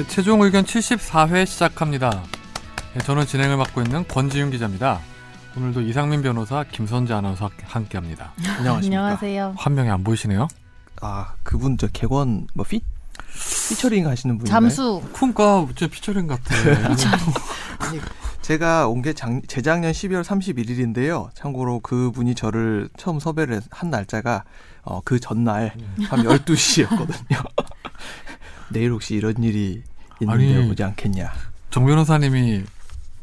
[0.00, 2.22] 네, 최종 의견 74회 시작합니다.
[2.94, 4.98] 네, 저는 진행을 맡고 있는 권지윤 기자입니다.
[5.58, 8.32] 오늘도 이상민 변호사, 김선재 아나운서 함께합니다.
[8.38, 9.02] 안녕하십니까.
[9.02, 9.54] 안녕하세요.
[9.58, 10.48] 화면이 안 보이시네요?
[11.02, 12.80] 아 그분 저 객원 뭐 피?
[13.68, 14.48] 피처링 하시는 분인가요?
[14.70, 15.02] 잠수.
[15.12, 16.54] 쿵까 제 피처링 같아.
[17.80, 18.00] 아니
[18.40, 21.28] 제가 온 게 재작년 12월 31일인데요.
[21.34, 24.44] 참고로 그분이 저를 처음 섭외를 한 날짜가
[24.82, 25.74] 어, 그 전날
[26.08, 27.44] 밤 12시였거든요.
[28.72, 29.82] 내일 혹시 이런 일이
[30.20, 31.32] 있는데 아니, 오지 않겠냐.
[31.70, 32.64] 정 변호사님이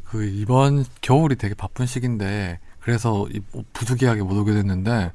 [0.04, 3.40] 그 이번 겨울이 되게 바쁜 시기인데 그래서 이
[3.74, 5.12] 부득이하게 못 오게 됐는데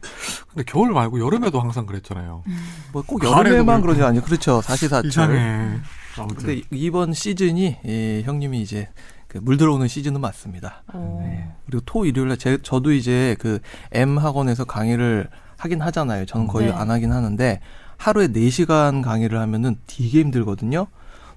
[0.50, 2.44] 근데 겨울 말고 여름에도 항상 그랬잖아요.
[2.92, 3.82] 뭐꼭 가을에도 여름에만.
[3.82, 4.22] 그러지 않아요.
[4.22, 4.62] 그렇죠.
[4.62, 5.08] 사시사철.
[5.08, 5.80] 이상해.
[6.18, 8.90] 아무튼 근데 이번 시즌이 예, 형님이 이제
[9.28, 10.84] 그물 들어오는 시즌은 맞습니다.
[10.94, 11.20] 어.
[11.24, 11.50] 네.
[11.66, 13.58] 그리고 토 일요일날 제 저도 이제 그
[13.92, 16.28] M 학원에서 강의를 하긴 하잖아요.
[16.28, 16.74] 저는 거의 네.
[16.74, 17.60] 안 하긴 하는데
[17.98, 20.86] 하루에 4시간 강의를 하면은 되게 힘들거든요.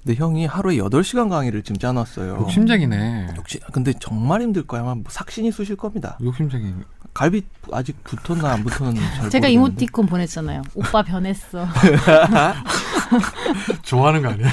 [0.07, 2.37] 근데 형이 하루에 8시간 강의를 지금 짜놨어요.
[2.43, 3.35] 욕심쟁이네.
[3.37, 4.83] 역시 근데 정말 힘들 거야.
[4.83, 6.17] 아마 뭐 삭신이 쑤실 겁니다.
[6.23, 6.73] 욕심쟁이.
[7.13, 9.53] 갈비 아직 붙었나 안 붙었는지 잘 제가 모르겠는데.
[9.53, 10.63] 이모티콘 보냈잖아요.
[10.77, 11.67] 오빠 변했어.
[13.83, 14.47] 좋아하는 거 아니야?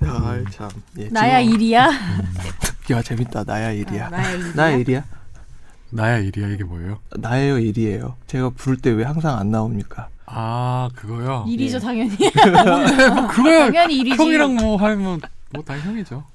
[0.00, 0.68] 아, 참.
[0.98, 1.88] 예, 나야 지금- 일이야.
[2.90, 3.44] 야 재밌다.
[3.44, 4.06] 나야 일이야.
[4.06, 4.52] 아, 나야 일이야.
[4.56, 5.04] 나야 일이야.
[5.90, 6.98] 나야 일이야 이게 뭐예요?
[7.20, 8.16] 나예요 일이에요.
[8.26, 10.08] 제가 부를 때 왜 항상 안 나옵니까?
[10.26, 11.44] 아 그거요.
[11.48, 11.80] 일이죠 예.
[11.80, 12.16] 당연히.
[12.18, 14.16] 뭔데 뭐 그거야 당연히 일이지.
[14.16, 15.20] 형이랑 뭐 하면
[15.54, 16.24] 뭐다 형이죠.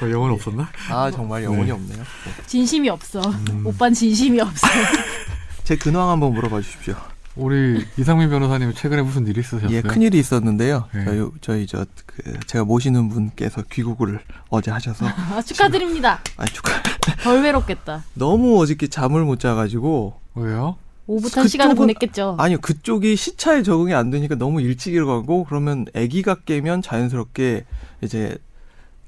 [0.00, 0.68] 뭐 영혼 없었나?
[0.90, 1.72] 아 정말 영혼이 네.
[1.72, 2.02] 없네요.
[2.46, 3.20] 진심이 없어.
[3.50, 3.66] 음.
[3.66, 4.66] 오빤 진심이 없어.
[5.64, 6.94] 제 근황 한번 물어봐 주십시오.
[7.36, 9.68] 우리 이상민 변호사님 최근에 무슨 일 있으셨어요?
[9.76, 10.88] 예, 큰 일이 있었는데요.
[10.94, 11.04] 네.
[11.04, 15.04] 저희, 저희 저, 그, 제가 모시는 분께서 귀국을 어제 하셔서.
[15.08, 16.20] 아, 축하드립니다.
[16.36, 16.80] 아, 축하.
[17.24, 18.04] 덜 외롭겠다.
[18.14, 20.20] 너무 어저께 잠을 못 자가지고.
[20.36, 20.76] 왜요?
[21.06, 22.36] 오붓한 시간을 보냈겠죠.
[22.38, 27.64] 아니요, 그쪽이 시차에 적응이 안 되니까 너무 일찍 일어가고, 그러면 아기가 깨면 자연스럽게
[28.02, 28.36] 이제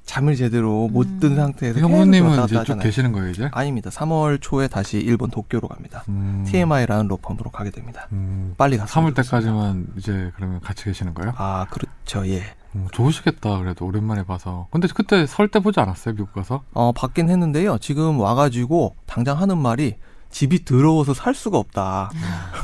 [0.05, 1.37] 잠을 제대로 못든 음.
[1.37, 1.75] 상태에서.
[1.77, 2.79] 계속 형부님은 이제 쭉.
[2.79, 3.49] 계시는 거예요 이제?
[3.53, 3.91] 아닙니다.
[3.91, 6.05] 3월 초에 다시 일본 도쿄로 갑니다.
[6.09, 8.07] 음, TMI라는 로펌으로 가게 됩니다.
[8.13, 9.01] 음, 빨리 가서.
[9.01, 11.33] 3월 때까지만 이제 그러면 같이 계시는 거예요?
[11.37, 12.25] 아, 그렇죠.
[12.29, 12.43] 예.
[12.77, 14.69] 음, 좋으시겠다 그래도 오랜만에 봐서.
[14.71, 16.63] 근데 그때 설 때 보지 않았어요 미국 가서?
[16.73, 17.79] 어, 받긴 했는데요.
[17.79, 19.97] 지금 와가지고 당장 하는 말이
[20.37, 22.11] 집이 더러워서 살 수가 없다.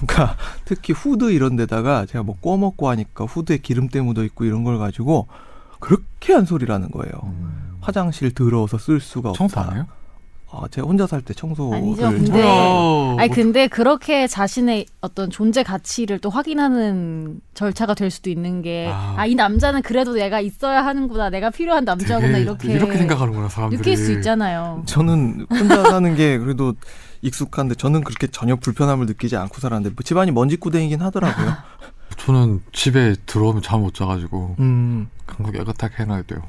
[0.07, 4.63] 그러니까 특히 후드 이런 데다가 제가 뭐 구워 먹고 하니까 후드에 기름때 묻어 있고 이런
[4.63, 5.27] 걸 가지고
[5.81, 7.11] 그렇게 한 소리라는 거예요.
[7.25, 7.79] 음.
[7.81, 9.39] 화장실 더러워서 쓸 수가 없다.
[9.39, 9.61] 청소?
[10.49, 13.17] 어, 제가 혼자 살 때 청소를 아니죠, 근데- 뭐야.
[13.23, 19.15] 아니 근데 그렇게 자신의 어떤 존재 가치를 또 확인하는 절차가 될 수도 있는 게 아.
[19.17, 23.79] 아이 남자는 그래도 내가 있어야 하는구나 내가 필요한 남자구나 이렇게 이렇게 생각하는구나 사람들이.
[23.79, 24.83] 느낄 수 있잖아요.
[24.85, 26.75] 저는 혼자 사는 게 그래도
[27.23, 31.55] 익숙한데 저는 그렇게 전혀 불편함을 느끼지 않고 살았는데 뭐 집안이 먼지구덩이긴 하더라고요.
[32.19, 36.43] 저는 집에 들어오면 잠 못 자가지고 음, 강국 깨끗하게 해놔야 돼요.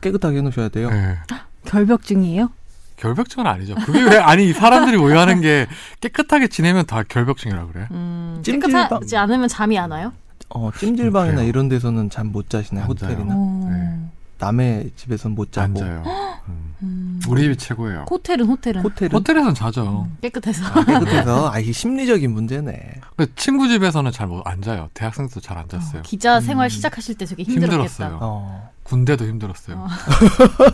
[0.00, 0.90] 깨끗하게 해놓으셔야 돼요.
[0.90, 1.16] 네.
[1.64, 2.50] 결벽증이에요?
[2.96, 3.74] 결벽증은 아니죠.
[3.76, 5.66] 그게 왜 아니 사람들이 오해하는 게
[6.00, 7.86] 깨끗하게 지내면 다 결벽증이라 그래.
[7.90, 10.12] 음, 찜질방- 깨끗하지 않으면 잠이 안 와요?
[10.50, 11.48] 어, 찜질방이나 그래요.
[11.48, 12.84] 이런 데서는 잠 못 자시나요?
[12.84, 13.18] 안 호텔이나.
[13.26, 13.32] 자요.
[13.36, 13.68] 어.
[13.70, 14.10] 네.
[14.38, 15.66] 남의 집에서는 못 자고.
[15.80, 16.04] 앉아요.
[16.48, 16.67] 음.
[16.82, 17.20] 음.
[17.28, 18.06] 우리 집이 최고예요.
[18.08, 20.06] 호텔은 호텔은 호텔은 호텔에선 자죠.
[20.08, 23.00] 음, 깨끗해서 아, 깨끗해서 아 이게 심리적인 문제네.
[23.36, 24.88] 친구 집에서는 잘 못 앉아요.
[24.94, 26.02] 대학생도 잘 안 잤어요.
[26.02, 26.40] 기자 음.
[26.40, 27.76] 생활 시작하실 때 되게 힘들었겠다.
[27.76, 28.18] 힘들었어요.
[28.20, 28.70] 어.
[28.84, 29.76] 군대도 힘들었어요.
[29.76, 29.88] 어.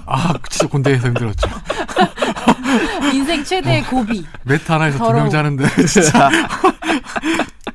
[0.06, 1.48] 아, 진짜 군대에서 힘들었죠.
[3.12, 4.24] 인생 최대의 고비.
[4.44, 5.30] 매트 하나에서 두 명.
[5.30, 6.28] 자는데 진짜.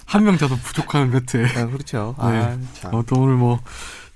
[0.06, 1.46] 한 명 자도 부족한 매트에.
[1.58, 2.16] 아, 그렇죠.
[2.20, 2.26] 네.
[2.26, 2.94] 아, 참.
[2.94, 3.60] 어, 또 오늘 뭐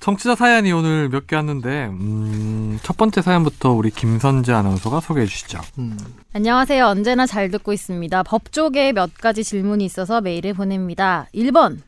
[0.03, 5.61] 청취자 사연이 오늘 몇 개 왔는데 음, 첫 번째 사연부터 우리 김선재 아나운서가 소개해 주시죠.
[5.77, 5.97] 음.
[6.33, 6.85] 안녕하세요.
[6.85, 8.23] 언제나 잘 듣고 있습니다.
[8.23, 11.27] 법조계에 몇 가지 질문이 있어서 메일을 보냅니다.
[11.33, 11.79] 1번.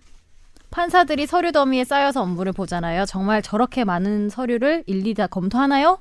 [0.71, 3.05] 판사들이 서류 더미에 쌓여서 업무를 보잖아요.
[3.05, 5.99] 정말 저렇게 많은 서류를 일일이 다 검토하나요?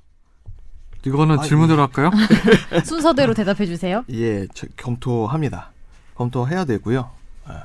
[1.05, 2.13] 이거는 아, 질문대로 할까요?
[2.87, 4.05] 순서대로 대답해 주세요.
[4.13, 5.73] 예, 저, 검토합니다.
[6.15, 7.11] 검토해야 되고요.
[7.47, 7.65] 아,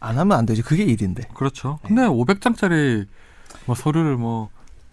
[0.00, 0.62] 안 하면 안 되지.
[0.62, 1.28] 그게 일인데.
[1.32, 1.78] 그렇죠.
[1.84, 3.06] 근데 500장짜리
[3.66, 4.50] 뭐 서류를 뭐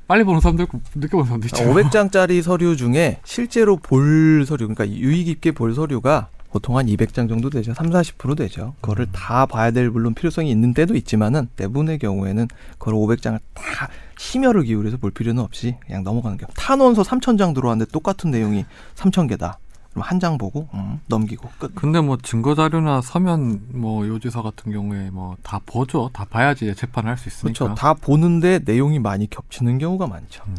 [0.07, 1.63] 빨리 보는 사람도 있고 늦게 보는 사람도 있죠.
[1.63, 7.49] 500장짜리 서류 중에 실제로 볼 서류, 그러니까 유의 깊게 볼 서류가 보통 한 200장 정도
[7.49, 7.73] 되죠.
[7.73, 8.73] 3, 40% 되죠.
[8.81, 12.47] 그거를 다 봐야 될 물론 필요성이 있는 때도 있지만은 대부분의 경우에는
[12.77, 13.87] 그걸 500장을 다
[14.17, 16.49] 심혈을 기울여서 볼 필요는 없이 그냥 넘어가는 경우.
[16.55, 18.65] 탄원서 3,000장 들어왔는데 똑같은 내용이
[18.95, 19.55] 3,000개다.
[19.95, 21.75] 한 장 보고 음, 넘기고 끝.
[21.75, 26.09] 근데 뭐 증거 자료나 서면 뭐 요지서 같은 경우에 뭐 다 보죠.
[26.13, 27.65] 다 봐야지 재판을 할 수 있으니까.
[27.65, 27.75] 그렇죠.
[27.75, 30.43] 다 보는데 내용이 많이 겹치는 경우가 많죠.
[30.47, 30.55] 음.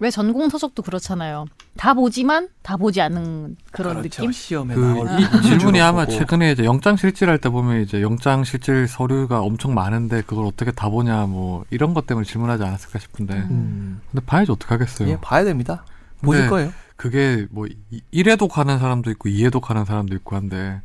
[0.00, 1.46] 왜 전공 서적도 그렇잖아요.
[1.76, 4.22] 다 보지만 다 보지 않는 그런 그렇죠.
[4.22, 4.32] 느낌?
[4.32, 6.16] 시험에 그 나올 이 질문이 아마 보고.
[6.18, 10.88] 최근에 이제 영장 실질할 때 보면 이제 영장 실질 서류가 엄청 많은데 그걸 어떻게 다
[10.88, 14.00] 보냐 뭐 이런 것 때문에 질문하지 않았을까 싶은데 음.
[14.10, 15.08] 근데 봐야지 어떻게 하겠어요.
[15.08, 15.84] 예, 봐야 됩니다.
[16.22, 16.72] 보실 거예요.
[16.96, 17.66] 그게 뭐
[18.12, 20.80] 1회독 하는 사람도 있고 2회독 하는 사람도 있고 한데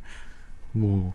[0.72, 1.12] 뭐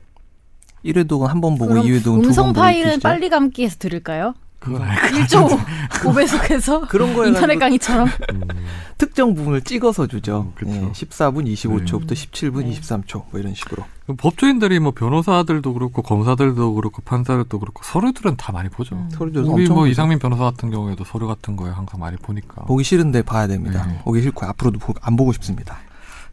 [0.86, 3.01] 1회독은 한 번 보고 그럼 2회독은 두번 음성 보고 파일은 있으시죠?
[3.03, 4.33] 빨리 감기해서 들을까요?
[4.59, 8.41] 그건 알 1.5배속해서 그런 거에 인터넷 강의처럼 음,
[8.97, 10.51] 특정 부분을 찍어서 주죠.
[10.65, 10.89] 음.
[10.89, 12.15] 예, 14분 25초부터 네.
[12.15, 12.79] 17분 네.
[12.79, 13.83] 23초 뭐 이런 식으로.
[14.17, 18.95] 법조인들이 뭐 변호사들도 그렇고 검사들도 그렇고 판사들도 그렇고 서류들은 다 많이 보죠.
[18.95, 19.09] 음.
[19.11, 19.91] 서류도 우리 엄청 뭐 보죠.
[19.91, 22.63] 이상민 변호사 같은 경우에도 서류 같은 거에 항상 많이 보니까.
[22.63, 23.85] 보기 싫은데 봐야 됩니다.
[23.87, 23.99] 네.
[24.03, 25.77] 보기 싫고 앞으로도 보- 안 보고 싶습니다.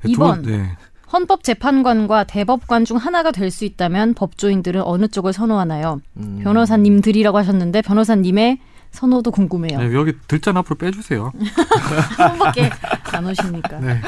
[0.03, 0.43] 두 이번.
[0.43, 0.77] 번- 네.
[1.13, 6.01] 헌법재판관과 대법관 중 하나가 될 수 있다면 법조인들은 어느 쪽을 선호하나요?
[6.17, 6.41] 음.
[6.43, 8.59] 변호사님들이라고 하셨는데 변호사님의
[8.93, 9.79] 선호도 궁금해요.
[9.79, 11.33] 네, 여기 들잔 앞으로 빼주세요.
[12.17, 12.71] 한 번밖에
[13.13, 13.81] 안 오시니까.
[13.81, 14.01] 네.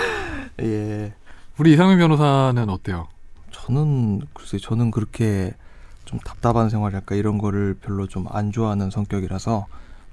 [0.62, 1.12] 예.
[1.58, 3.08] 우리 이상민 변호사는 어때요?
[3.50, 5.52] 저는 글쎄 저는 그렇게
[6.06, 9.66] 좀 답답한 생활할까 이런 거를 별로 좀 안 좋아하는 성격이라서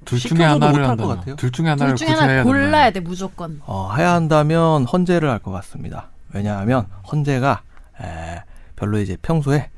[0.04, 1.36] 둘 중에 하나를 못할 것 한다면 같아요.
[1.36, 2.42] 둘 중에 하나를 둘 중에 하나.
[2.42, 3.60] 골라야 돼 무조건.
[3.64, 6.10] 어, 해야 한다면 헌재를 할 것 같습니다.
[6.32, 7.62] 왜냐하면 헌재가
[8.00, 8.42] 에,
[8.76, 9.70] 별로 이제 평소에 에,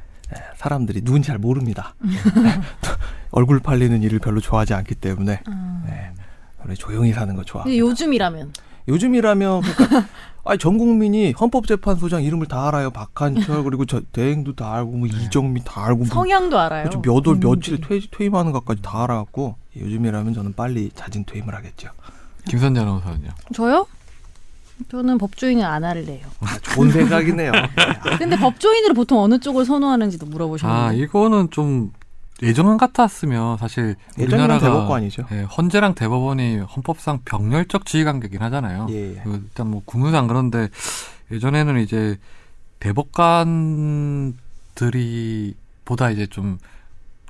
[0.56, 1.94] 사람들이 누군지 잘 모릅니다.
[3.30, 5.40] 얼굴 팔리는 일을 별로 좋아하지 않기 때문에
[5.86, 6.10] 네,
[6.60, 7.64] 원래 조용히 사는 거 좋아.
[7.66, 8.52] 요즘이라면
[8.86, 10.06] 요즘이라면 그러니까
[10.46, 12.90] 아니 전 국민이 헌법재판소장 이름을 다 알아요.
[12.90, 16.82] 박한철 그리고 저 대행도 다 알고 뭐 이정미 다 알고 뭐 성향도 알아요.
[16.84, 17.00] 그렇죠.
[17.00, 17.48] 몇월 국민들이.
[17.78, 21.88] 며칠 퇴, 퇴임하는 것까지 다 알아갖고 요즘이라면 저는 빨리 자진 퇴임을 하겠죠.
[22.46, 23.30] 김선재 아나운서는요?
[23.54, 23.86] 저요?
[24.90, 26.26] 저는 법조인을 안 할래요.
[26.40, 27.52] 아, 좋은 생각이네요.
[28.18, 31.02] 근데 법조인으로 보통 어느 쪽을 선호하는지도 아 물어보셨는데.
[31.02, 31.92] 이거는 좀
[32.42, 35.26] 예전 같았으면 사실 예전에는 우리나라가 대법관이죠.
[35.32, 38.88] 예, 헌재랑 대법원이 헌법상 병렬적 지휘 관계긴 하잖아요.
[38.90, 39.20] 예, 예.
[39.22, 40.68] 그 일단 뭐 국무상 그런데
[41.30, 42.18] 예전에는 이제
[42.80, 44.34] 대법관들이
[45.84, 46.58] 보다 이제 좀,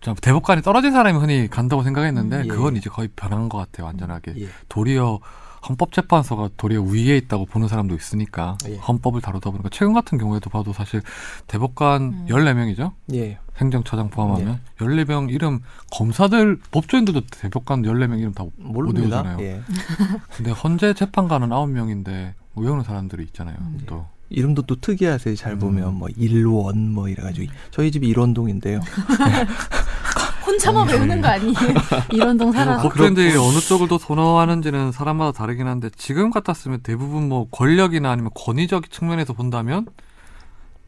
[0.01, 2.49] 좀 대법관이 떨어진 사람이 흔히 간다고 생각했는데 음.
[2.49, 2.79] 그건 예.
[2.79, 4.49] 이제 거의 변한 것 같아요 완전하게 예.
[4.69, 5.21] 도리어
[5.69, 8.77] 헌법재판소가 도리어 위에 있다고 보는 사람도 있으니까 예.
[8.77, 11.01] 헌법을 다루다 보니까 최근 같은 경우에도 봐도 사실
[11.47, 12.27] 대법관 음.
[12.29, 13.39] 14명이죠 예.
[13.57, 15.61] 행정처장 포함하면 14명 이름
[15.93, 19.23] 검사들 법조인들도 대법관 14명 이름 다 모릅니다.
[19.23, 19.39] 외우잖아요.
[19.41, 19.63] 예.
[20.37, 23.57] 근데 헌재 재판관은 9명인데 외우는 사람들이 있잖아요.
[23.61, 23.81] 음.
[23.87, 25.37] 또 이름도 또 특이하세요.
[25.37, 25.59] 잘 음.
[25.61, 28.81] 보면 뭐 일원 뭐 이래 가지고 저희 집이 일원동인데요.
[30.47, 31.55] 혼자만 외우는 거 아니에요?
[32.13, 32.83] 이런 동 살아서.
[32.83, 38.91] 법조인들이 어느 쪽을 더 선호하는지는 사람마다 다르긴 한데 지금 같았으면 대부분 뭐 권력이나 아니면 권위적
[38.91, 39.87] 측면에서 본다면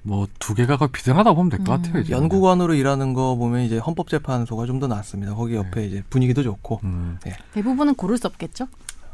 [0.02, 1.82] 뭐 두 개가 거의 비등하다고 보면 될것 음.
[1.82, 2.00] 같아요.
[2.02, 2.12] 이제.
[2.12, 5.34] 연구관으로 일하는 거 보면 이제 헌법재판소가 좀 더 낫습니다.
[5.34, 6.80] 거기 옆에 이제 분위기도 좋고.
[6.84, 7.18] 음.
[7.54, 8.68] 대부분은 고를 수 없겠죠?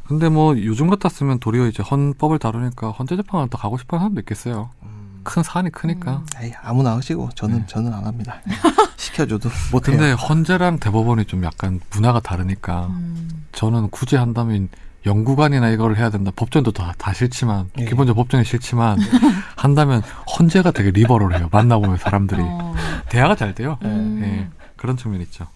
[0.05, 4.69] 근데 뭐 요즘 같았으면 도리어 이제 헌법을 다루니까 헌재재판을 더 가고 싶어 하는 사람도 있겠어요.
[4.83, 5.02] 음.
[5.23, 6.23] 큰 사안이 크니까.
[6.41, 7.65] 에이, 아무나 하시고 저는 네.
[7.67, 8.41] 저는 안 합니다.
[8.97, 9.97] 시켜줘도 못해요.
[9.97, 13.45] 근데 헌재랑 대법원이 좀 약간 문화가 다르니까 음.
[13.51, 14.69] 저는 굳이 한다면
[15.05, 16.31] 연구관이나 이걸 해야 된다.
[16.35, 17.85] 법전도 다, 다 싫지만 예.
[17.85, 18.97] 기본적으로 법전이 싫지만
[19.57, 20.01] 한다면
[20.37, 21.49] 헌재가 되게 리버럴해요.
[21.51, 22.73] 만나보면 사람들이 어.
[23.09, 23.77] 대화가 잘 돼요.
[23.83, 24.21] 음.
[24.23, 25.47] 예, 그런 측면 이 있죠.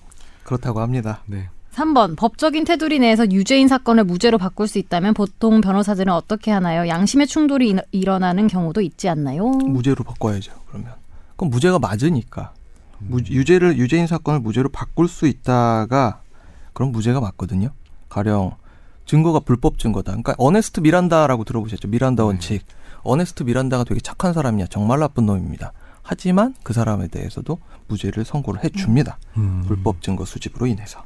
[0.43, 1.21] 그렇다고 합니다.
[1.25, 1.49] 네.
[1.77, 6.87] 3번 법적인 테두리 내에서 유죄인 사건을 무죄로 바꿀 수 있다면 보통 변호사들은 어떻게 하나요?
[6.87, 9.45] 양심의 충돌이 일- 일어나는 경우도 있지 않나요?
[9.47, 10.53] 무죄로 바꿔야죠.
[10.67, 10.93] 그러면
[11.35, 12.53] 그럼 무죄가 맞으니까
[12.97, 16.21] 무, 유죄를 유죄인 사건을 무죄로 바꿀 수 있다가
[16.73, 17.69] 그럼 무죄가 맞거든요.
[18.09, 18.53] 가령
[19.05, 20.13] 증거가 불법 증거다.
[20.13, 21.87] 그러니까 어네스트 미란다라고 들어보셨죠?
[21.89, 22.27] 미란다 네.
[22.27, 22.65] 원칙.
[23.03, 24.65] 어네스트 미란다가 되게 착한 사람이야.
[24.67, 25.73] 정말 나쁜 놈입니다.
[26.09, 27.59] 하지만 그 사람에 대해서도
[27.89, 29.17] 무죄를 선고를 해줍니다.
[29.35, 29.63] 음.
[29.67, 31.03] 불법 증거 수집으로 인해서.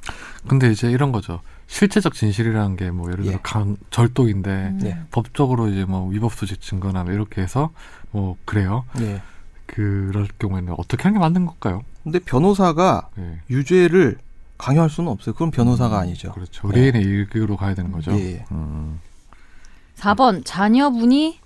[0.48, 1.41] 근데 이제 이런 거죠.
[1.65, 3.39] 실체적 진실이라는 게 뭐 예를 들어 예.
[3.41, 4.79] 강, 절도인데 음.
[4.84, 5.00] 네.
[5.10, 7.72] 법적으로 이제 뭐 위법 수집 증거나 뭐 이렇게 해서
[8.12, 8.86] 뭐 그래요.
[9.00, 9.24] 예.
[9.65, 11.81] 그럴 경우에는 어떻게 하는 게 맞는 걸까요?
[12.03, 13.39] 근데 변호사가 예.
[13.50, 14.20] 유죄를
[14.60, 15.34] 강요할 수는 없어요.
[15.34, 16.31] 그건 변호사가 아니죠.
[16.34, 16.67] 그렇죠.
[16.67, 18.12] 의뢰인의 일기로 가야 되는 거죠.
[18.20, 18.46] 예.
[18.51, 19.00] 음.
[19.98, 21.39] 4번 자녀분이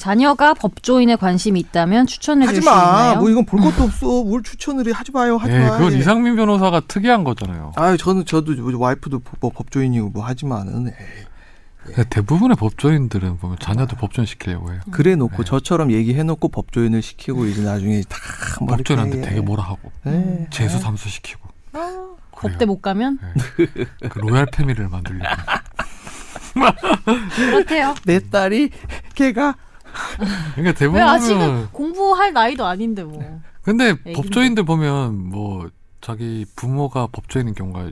[0.00, 2.74] 자녀가 법조인에 관심이 있다면 추천해 줄 하지 수 마.
[2.76, 3.20] 있나요?
[3.20, 4.06] 뭐 이건 볼 것도 없어.
[4.24, 4.90] 뭘 추천을 해.
[4.92, 5.36] 하지 마요.
[5.36, 5.76] 하지 예, 마.
[5.78, 5.98] 그건 예.
[5.98, 7.72] 이상민 변호사가 특이한 거잖아요.
[7.76, 10.94] 아유, 저는 저도 뭐 와이프도 법- 뭐 법조인이고 뭐 하지만은 에이,
[11.84, 14.80] 근데 대부분의 법조인들은 보면 자녀들 법조인 시키려고 해요.
[14.90, 15.44] 그래 놓고 네.
[15.44, 18.16] 저처럼 얘기해 놓고 법조인을 시키고 이제 나중에 다
[18.66, 19.22] 법조인한테 예.
[19.22, 20.46] 되게 뭐라 하고 예.
[20.50, 20.80] 재수 예.
[20.80, 21.40] 삼수 시키고.
[21.74, 22.06] 아.
[22.32, 23.18] 법대 못 가면
[23.60, 24.08] 예.
[24.08, 25.24] 그 로얄 패밀리를 만들려고.
[27.36, 27.94] 그렇대요.
[28.04, 28.70] 내 딸이
[29.14, 29.54] 걔가
[30.54, 33.40] 그러니까 왜 대부분은 아직은 공부할 나이도 아닌데 뭐.
[33.62, 34.12] 근데 애기인데.
[34.12, 35.68] 법조인들 보면 뭐
[36.00, 37.90] 자기 부모가 법조인인 경우가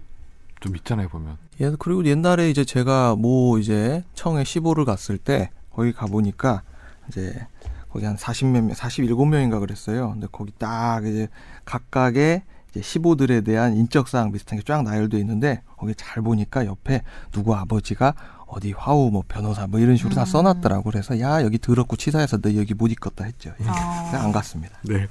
[0.60, 1.36] 좀 있잖아요 보면.
[1.60, 6.62] 예, 그리고 옛날에 이제 제가 뭐 이제 청에 15를 갔을 때 거기 가 보니까
[7.08, 7.46] 이제
[7.90, 10.10] 거기 한 40몇 명, 47명인가 그랬어요.
[10.12, 11.28] 근데 거기 딱 이제
[11.64, 17.02] 각각의 이제 15들에 대한 인적 사항 비슷한 게 쫙 나열돼 있는데 거기 잘 보니까 옆에
[17.32, 18.14] 누구 아버지가
[18.48, 20.26] 어디 화우 뭐 변호사 뭐 이런 식으로 다 음.
[20.26, 23.52] 써놨더라고 그래서 야 여기 더럽고 치사해서 너 여기 못 있겠다 했죠.
[23.60, 23.64] 예.
[23.68, 24.20] 아.
[24.22, 24.76] 안 갔습니다.
[24.82, 25.06] 네.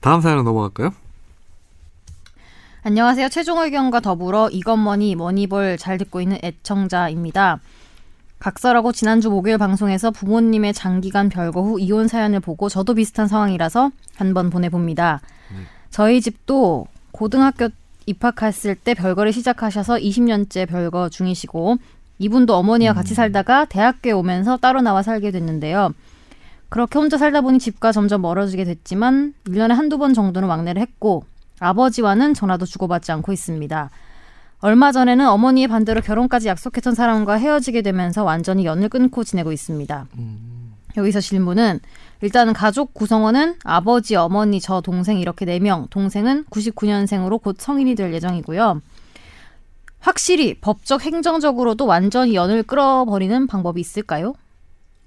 [0.00, 0.90] 다음 사연으로 넘어갈까요?
[2.82, 3.28] 안녕하세요.
[3.30, 7.60] 최종 의견과 더불어 이것머니 머니볼 잘 듣고 있는 애청자입니다.
[8.38, 14.50] 각설하고 지난주 목요일 방송에서 부모님의 장기간 별거 후 이혼 사연을 보고 저도 비슷한 상황이라서 한번
[14.50, 15.20] 보내봅니다.
[15.52, 15.66] 음.
[15.90, 17.68] 저희 집도 고등학교
[18.06, 21.78] 입학했을 때 별거를 시작하셔서 20년째 별거 중이시고
[22.18, 25.92] 이분도 어머니와 같이 살다가 대학교에 오면서 따로 나와 살게 됐는데요.
[26.68, 31.24] 그렇게 혼자 살다 보니 집과 점점 멀어지게 됐지만 1년에 한두 번 정도는 왕래를 했고
[31.60, 33.90] 아버지와는 전화도 주고받지 않고 있습니다.
[34.60, 40.06] 얼마 전에는 어머니의 반대로 결혼까지 약속했던 사람과 헤어지게 되면서 완전히 연을 끊고 지내고 있습니다.
[40.16, 41.80] 음, 여기서 질문은
[42.22, 48.80] 일단은 가족 구성원은 아버지, 어머니, 저 동생 이렇게 4명, 동생은 99년생으로 곧 성인이 될 예정이고요.
[50.00, 54.34] 확실히 법적 행정적으로도 완전히 연을 끌어버리는 방법이 있을까요?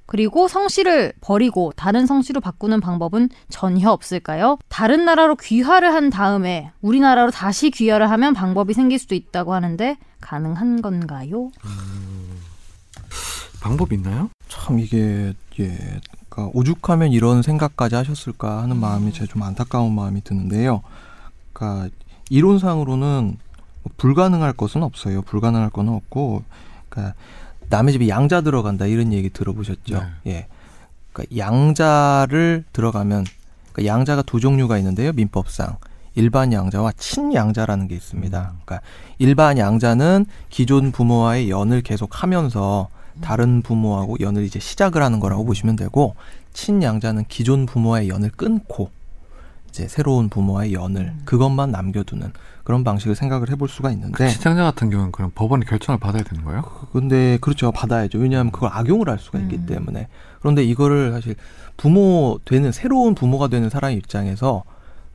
[0.05, 4.57] 그리고 성씨를 버리고 다른 성씨로 바꾸는 방법은 전혀 없을까요?
[4.67, 10.81] 다른 나라로 귀화를 한 다음에 우리나라로 다시 귀화를 하면 방법이 생길 수도 있다고 하는데 가능한
[10.81, 11.51] 건가요?
[13.61, 14.31] 방법 있나요?
[14.47, 15.77] 참 이게 예,
[16.27, 20.81] 그러니까 오죽하면 이런 생각까지 하셨을까 하는 마음이 제가 좀 안타까운 마음이 드는데요.
[21.53, 21.93] 그러니까
[22.31, 23.37] 이론상으로는
[23.83, 25.21] 뭐 불가능할 것은 없어요.
[25.23, 26.43] 불가능할 건 없고,
[26.89, 27.15] 그러니까
[27.69, 30.01] 남의 집에 양자 들어간다 이런 얘기 들어보셨죠?
[30.27, 30.47] 예.
[31.13, 33.25] 그러니까 양자를 들어가면
[33.71, 35.11] 그러니까 양자가 두 종류가 있는데요.
[35.13, 35.77] 민법상
[36.15, 38.53] 일반 양자와 친양자라는 게 있습니다.
[38.65, 38.81] 그러니까
[39.19, 42.89] 일반 양자는 기존 부모와의 연을 계속하면서
[43.21, 46.15] 다른 부모하고 연을 이제 시작을 하는 거라고 보시면 되고
[46.53, 48.89] 친양자는 기존 부모와의 연을 끊고
[49.69, 52.33] 이제 새로운 부모와의 연을 그것만 남겨두는
[52.69, 56.61] 그런 방식을 생각을 해볼 수가 있는데 시장자 같은 경우는 그럼 법원의 결정을 받아야 되는 거예요?
[56.93, 59.65] 근데 그렇죠 받아야죠 왜냐하면 그걸 악용을 할 수가 있기 음.
[59.65, 60.07] 때문에
[60.39, 61.35] 그런데 이거를 사실
[61.77, 64.63] 부모 되는 새로운 부모가 되는 사람 입장에서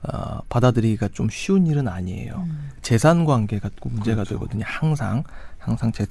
[0.03, 2.71] 어, 받아들이기가 좀 쉬운 일은 아니에요 음.
[2.83, 4.35] 재산 관계가 문제가 그렇죠.
[4.35, 5.23] 되거든요 항상
[5.61, 6.07] 항상 재,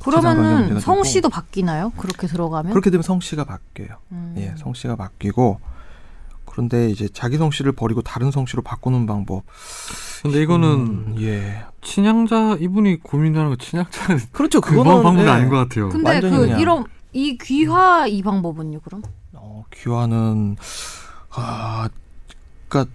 [0.00, 1.90] 관계 그러면은 성씨도 바뀌나요?
[1.90, 2.72] 그렇게 들어가면?
[2.72, 4.34] 그렇게 되면 성씨가 바뀌어요 음.
[4.36, 5.60] 예 성씨가 바뀌고
[6.58, 9.44] 그런데 이제 자기 성씨를 버리고 다른 성씨로 바꾸는 방법
[10.24, 15.30] 근데 이거는 음, 예 친양자 이분이 고민하는 거 친양자는 그렇죠 그거는 방법이 예.
[15.30, 15.88] 아닌 것 같아요.
[15.88, 19.02] 근데 완전히 그 그냥- 이런 이 귀화 이 방법은요 그럼?
[19.34, 20.56] 어, 귀화는
[21.30, 21.88] 아,
[22.68, 22.92] 그러니까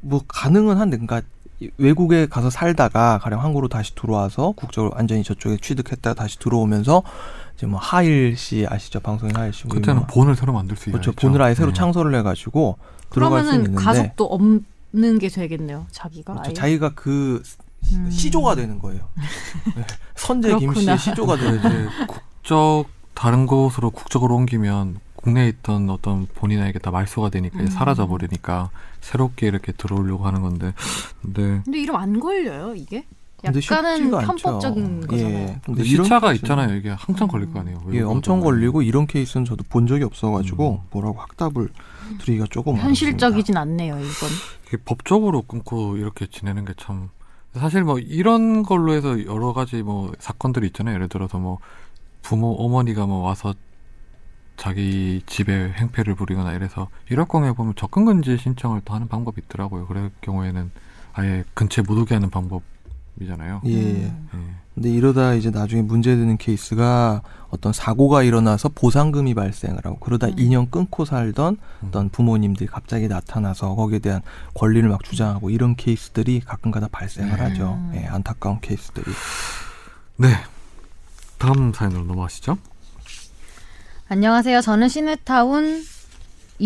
[0.00, 1.22] 뭐 가능은 한데, 그러니까
[1.78, 7.04] 외국에 가서 살다가 가령 한국으로 다시 들어와서 국적을 완전히 저쪽에 취득했다가 다시 들어오면서
[7.62, 10.98] 이제 뭐 하일 씨 아시죠 방송인 하일 씨 그때는 뭐, 본을 새로 만들 수 있죠.
[10.98, 12.76] 그렇죠 본을 아예 새로 창설을 해가지고
[13.10, 16.48] 들어갈 수는 그러면은 있는데 가족도 없는 게 되겠네요 자기가 그렇죠.
[16.48, 16.54] 아예?
[16.54, 17.40] 자기가 그
[17.92, 18.10] 음.
[18.10, 19.08] 시조가 되는 거예요.
[19.76, 19.84] 네.
[20.16, 20.96] 선제 김 그렇구나.
[20.96, 21.88] 씨의 시조가 되는.
[22.08, 27.70] 국적 다른 곳으로 국적으로 옮기면 국내에 있던 어떤 본인에게 다 말소가 되니까 이제 음.
[27.70, 30.74] 사라져 버리니까 새롭게 이렇게 들어오려고 하는 건데
[31.22, 33.04] 근데 근데 이름 안 걸려요 이게?
[33.42, 34.10] 근데 약간은.
[34.10, 35.34] 편법적인 거잖아요.
[35.36, 35.60] 예.
[35.64, 36.74] 근데 이런 시차가 케이스는- 있잖아요.
[36.76, 37.82] 이게 항상 걸릴 거 아니에요.
[37.92, 40.88] 예, 엄청 걸리고 이런 케이스는 저도 본 적이 없어가지고 음.
[40.92, 41.68] 뭐라고 확답을
[42.20, 44.28] 드리기가 조금 현실적이진 않네요 이건.
[44.68, 47.08] 이게 법적으로 끊고 이렇게 지내는 게 참
[47.54, 50.94] 사실 뭐 이런 걸로 해서 여러 가지 뭐 사건들이 있잖아요.
[50.94, 51.58] 예를 들어서 뭐
[52.22, 53.52] 부모 어머니가 뭐 와서
[54.56, 59.86] 자기 집에 행패를 부리거나 이래서 이럴 경우에 보면 접근금지 신청을 더 하는 방법이 있더라고요.
[59.86, 60.70] 그럴 경우에는
[61.14, 62.62] 아예 근처에 못 오게 하는 방법
[63.20, 63.62] 이잖아요.
[63.66, 63.76] 예, 예.
[63.76, 64.32] 음.
[64.34, 64.62] 예.
[64.74, 70.36] 근데 이러다 이제 나중에 문제되는 케이스가 어떤 사고가 일어나서 보상금이 발생을 하고 그러다 음.
[70.36, 71.88] 2년 끊고 살던 음.
[71.88, 74.22] 어떤 부모님들이 갑자기 나타나서 거기에 대한
[74.54, 77.42] 권리를 막 주장하고 이런 케이스들이 가끔가다 발생을 네.
[77.42, 77.74] 하죠.
[77.74, 77.92] 음.
[77.96, 79.04] 예, 안타까운 케이스들이.
[80.16, 80.28] 네.
[81.38, 82.56] 다음 사연으로 넘어가시죠.
[84.08, 84.60] 안녕하세요.
[84.60, 85.82] 저는 시네타운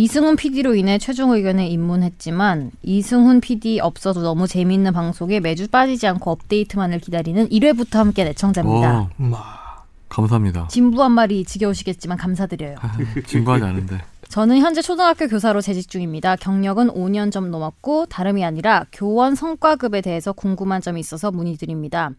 [0.01, 6.33] 이승훈 PD로 인해 최종 의견에 입문했지만 이승훈 PD 없어도 너무 재미있는 방송에 매주 빠지지 않고
[6.33, 9.01] 업데이트만을 기다리는 1회부터 함께 애청자입니다.
[9.01, 10.69] 오, 음, 아, 감사합니다.
[10.69, 12.77] 진부 한 말이 지겨우시겠지만 감사드려요.
[13.27, 14.03] 진부하지 않은데.
[14.29, 16.37] 저는 현재 초등학교 교사로 재직 중입니다.
[16.37, 22.11] 경력은 5년 좀 넘었고 다름이 아니라 교원 성과급에 대해서 궁금한 점이 있어서 문의드립니다.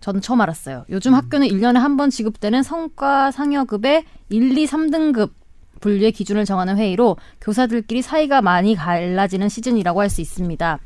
[0.00, 0.86] 저는 처음 알았어요.
[0.88, 5.41] 요즘 학교는 1년에 한 번 지급되는 성과 상여급의 1, 2, 3등급
[5.82, 10.78] 분류의 기준을 정하는 회의로 교사들끼리 사이가 많이 갈라지는 시즌이라고 할 수 있습니다.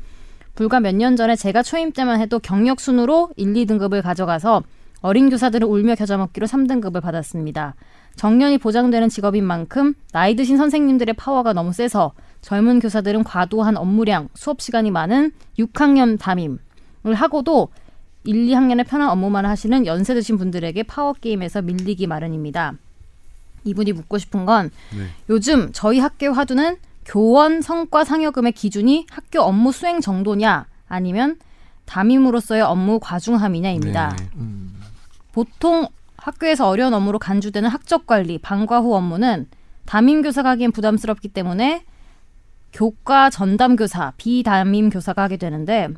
[0.55, 4.63] 불과 몇 년 전에 제가 초임 때만 해도 경력 순으로 1, 2등급을 가져가서
[5.01, 7.75] 어린 교사들은 울며 겨자 먹기로 3등급을 받았습니다.
[8.15, 14.59] 정년이 보장되는 직업인 만큼 나이 드신 선생님들의 파워가 너무 세서 젊은 교사들은 과도한 업무량, 수업
[14.59, 16.57] 시간이 많은 6학년 담임을
[17.13, 17.69] 하고도
[18.23, 22.73] 1, 2학년의 편한 업무만 하시는 연세 드신 분들에게 파워 게임에서 밀리기 마련입니다.
[23.67, 25.07] 이분이 묻고 싶은 건 네.
[25.29, 31.37] 요즘 저희 학교 화두는 교원 성과 상여금의 기준이 학교 업무 수행 정도냐 아니면
[31.85, 34.15] 담임으로서의 업무 과중함이냐입니다.
[34.17, 34.29] 네.
[34.35, 34.75] 음.
[35.31, 39.47] 보통 학교에서 어려운 업무로 간주되는 학적 관리, 방과 후 업무는
[39.85, 41.85] 담임 교사가 하기엔 부담스럽기 때문에
[42.73, 45.89] 교과 전담 교사, 비담임 교사가 하게 되는데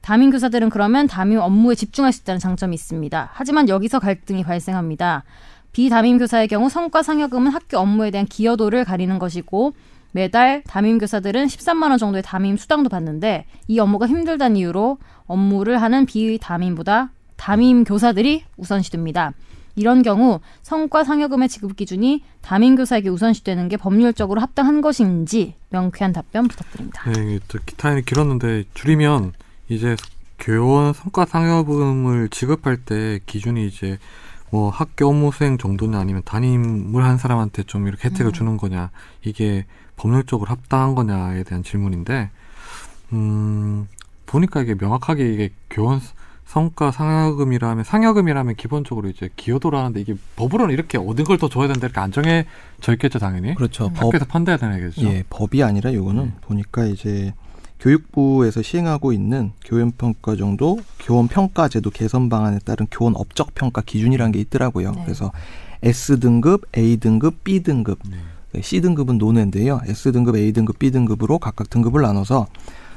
[0.00, 3.30] 담임 교사들은 그러면 담임 업무에 집중할 수 있다는 장점이 있습니다.
[3.32, 5.24] 하지만 여기서 갈등이 발생합니다.
[5.72, 9.72] 비담임 교사의 경우 성과 상여금은 학교 업무에 대한 기여도를 가리는 것이고
[10.12, 16.06] 매달 담임 교사들은 13만 원 정도의 담임 수당도 받는데 이 업무가 힘들다는 이유로 업무를 하는
[16.06, 19.32] 비담임보다 담임 교사들이 우선시됩니다.
[19.76, 26.48] 이런 경우 성과 상여금의 지급 기준이 담임 교사에게 우선시되는 게 법률적으로 합당한 것인지 명쾌한 답변
[26.48, 27.10] 부탁드립니다.
[27.10, 29.32] 네, 기타임이 길었는데 줄이면
[29.68, 29.96] 이제
[30.38, 33.98] 교원 성과 상여금을 지급할 때 기준이 이제
[34.50, 38.32] 뭐 학교 업무 수행 정도냐 아니면 담임을 한 사람한테 좀 이렇게 혜택을 음.
[38.32, 38.90] 주는 거냐
[39.22, 39.64] 이게
[39.96, 42.30] 법률적으로 합당한 거냐에 대한 질문인데
[43.12, 43.86] 음
[44.26, 46.00] 보니까 이게 명확하게 이게 교원
[46.46, 52.00] 성과 상여금이라면 상여금이라면 기본적으로 이제 기여도라는데 이게 법으로는 이렇게 어느 걸 더 줘야 된다 이렇게
[52.00, 53.88] 안 정해져 있겠죠 당연히 그렇죠.
[53.90, 55.06] 법, 학교에서 판단해야 되는 거겠죠.
[55.06, 56.32] 예, 법이 아니라 요거는 네.
[56.40, 57.32] 보니까 이제
[57.80, 63.80] 교육부에서 시행하고 있는 교원 평가 정도 교원 평가 제도 개선 방안에 따른 교원 업적 평가
[63.80, 64.92] 기준이라는 게 있더라고요.
[64.92, 65.02] 네.
[65.04, 65.32] 그래서
[65.82, 67.98] S 등급, A 등급, B 등급,
[68.52, 68.62] 네.
[68.62, 69.80] C 등급은 논외인데요.
[69.86, 72.46] S 등급, A 등급, B 등급으로 각각 등급을 나눠서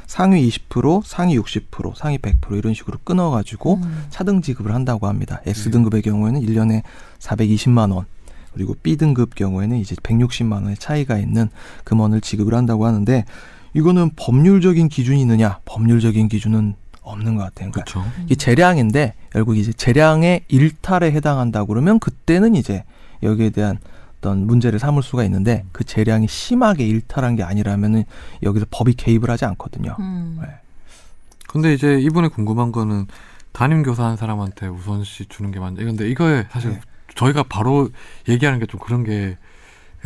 [0.05, 4.05] 상위 20%, 상위 60%, 상위 100% 이런 식으로 끊어 가지고 음.
[4.09, 5.41] 차등 지급을 한다고 합니다.
[5.45, 5.71] S 네.
[5.71, 6.81] 등급의 경우에는 1년에
[7.19, 8.05] 420만 원,
[8.53, 11.49] 그리고 B 등급 경우에는 이제 160만 원의 차이가 있는
[11.85, 13.23] 금원을 지급을 한다고 하는데
[13.73, 15.59] 이거는 법률적인 기준이 있느냐?
[15.65, 17.71] 법률적인 기준은 없는 것 같아요.
[17.71, 18.11] 그러니까.
[18.25, 22.83] 이게 재량인데 결국 이제 재량의 일탈에 해당한다 그러면 그때는 이제
[23.23, 23.77] 여기에 대한
[24.17, 28.05] 어떤 문제를 삼을 수가 있는데 그 재량이 심하게 일탈한 게 아니라면은
[28.41, 29.95] 여기서 법이 개입을 하지 않거든요.
[29.99, 30.39] 음.
[30.41, 30.47] 네.
[31.49, 33.07] 근데 이제 이분이 궁금한 거는
[33.51, 35.83] 담임 교사 한 사람한테 우선시 주는 게 맞냐.
[35.83, 36.81] 근데 이거에 사실 네.
[37.15, 37.89] 저희가 바로
[38.29, 39.37] 얘기하는 게 좀 그런 게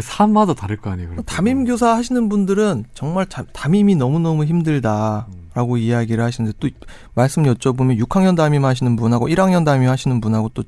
[0.01, 1.15] 사람마다 다를 거 아니에요.
[1.25, 6.69] 담임 교사 하시는 분들은 정말 자- 담임이 너무너무 힘들다라고 이야기를 하시는데 또
[7.15, 10.63] 말씀 여쭤보면 6학년 담임 하시는 분하고 1학년 담임 하시는 분하고 또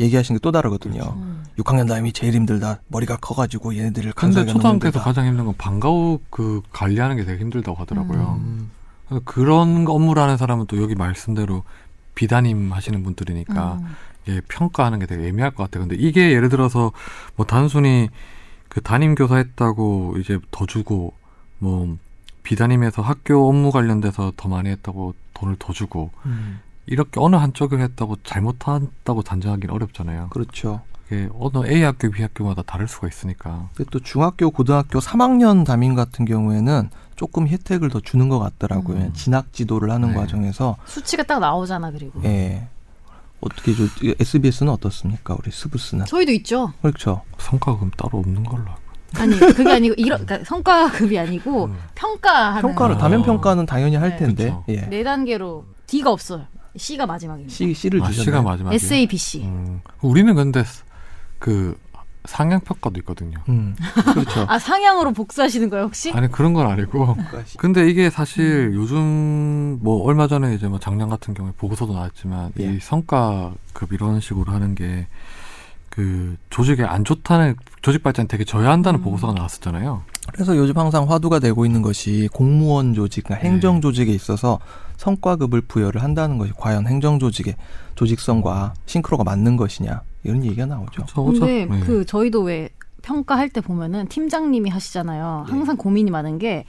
[0.00, 1.02] 얘기하시는 게 또 다르거든요.
[1.16, 1.44] 음.
[1.58, 2.80] 6학년 담임이 제일 힘들다.
[2.88, 5.00] 머리가 커가지고 얘네들을 근데 초등학교에서.
[5.00, 8.40] 가장 힘든 건 방과 후 그 관리하는 게 되게 힘들다고 하더라고요.
[8.42, 8.70] 음.
[9.08, 11.64] 그래서 그런 업무를 하는 사람은 또 여기 말씀대로
[12.14, 13.86] 비담임 하시는 분들이니까 음.
[14.28, 15.86] 예, 평가하는 게 되게 애매할 것 같아요.
[15.86, 16.92] 근데 이게 예를 들어서
[17.36, 18.08] 뭐 단순히
[18.70, 21.12] 그 담임 교사 했다고 이제 더 주고
[21.58, 21.98] 뭐
[22.42, 26.60] 비담임에서 학교 업무 관련돼서 더 많이 했다고 돈을 더 주고 음.
[26.86, 30.28] 이렇게 어느 한쪽을 했다고 잘못한다고 단정하기는 어렵잖아요.
[30.30, 30.80] 그렇죠.
[31.08, 33.68] 그게 어느 A 학교 B 학교마다 다를 수가 있으니까.
[33.74, 38.98] 근데 또 중학교, 고등학교 3학년 담임 같은 경우에는 조금 혜택을 더 주는 것 같더라고요.
[38.98, 39.12] 음.
[39.12, 40.14] 진학 지도를 하는 네.
[40.14, 42.68] 과정에서 수치가 딱 나오잖아 그리고 예.
[43.40, 43.84] 어떻게 저
[44.18, 45.36] SBS는 어떻습니까?
[45.38, 46.72] 우리 스브스는 저희도 있죠.
[46.82, 47.22] 그렇죠.
[47.38, 48.64] 성과금 따로 없는 걸로.
[49.16, 51.76] 아니 그게 아니고 이런 그러니까 성과급이 아니고 음.
[51.94, 52.98] 평가하는 평가를 아.
[52.98, 54.16] 담임 평가는 당연히 할 네.
[54.16, 54.64] 텐데 그렇죠.
[54.68, 54.88] 예.
[54.88, 56.46] 네 단계로 D가 없어요.
[56.76, 57.52] C가 마지막입니다.
[57.52, 58.24] C C를 아, 주잖아요.
[58.24, 58.76] 시가 마지막에.
[58.76, 59.42] S A B C.
[59.42, 60.62] 음, 우리는 근데
[61.40, 61.76] 그
[62.24, 63.38] 상향 평가도 있거든요.
[63.48, 63.74] 음.
[64.12, 64.46] 그렇죠.
[64.48, 66.10] 아 상향으로 복수하시는 거예요 혹시?
[66.12, 67.16] 아니 그런 건 아니고.
[67.58, 68.74] 근데 이게 사실 음.
[68.74, 72.74] 요즘 뭐 얼마 전에 이제 뭐 작년 같은 경우에 보고서도 나왔지만 예.
[72.74, 75.06] 이 성과급 이런 식으로 하는 게
[75.90, 79.04] 그 조직에 안 좋다는 조직 발전 되게 저해한다는 음.
[79.04, 80.02] 보고서가 나왔었잖아요.
[80.32, 83.50] 그래서 요즘 항상 화두가 되고 있는 것이 공무원 조직, 그러니까 네.
[83.50, 84.60] 행정 조직에 있어서
[84.96, 87.56] 성과급을 부여를 한다는 것이 과연 행정 조직의
[87.96, 91.04] 조직성과 싱크로가 맞는 것이냐 이런 얘기가 나오죠.
[91.06, 91.24] 그렇죠.
[91.24, 91.80] 근데 네.
[91.80, 92.68] 그 저희도 왜
[93.02, 95.44] 평가할 때 보면은 팀장님이 하시잖아요.
[95.46, 95.52] 네.
[95.52, 96.64] 항상 고민이 많은 게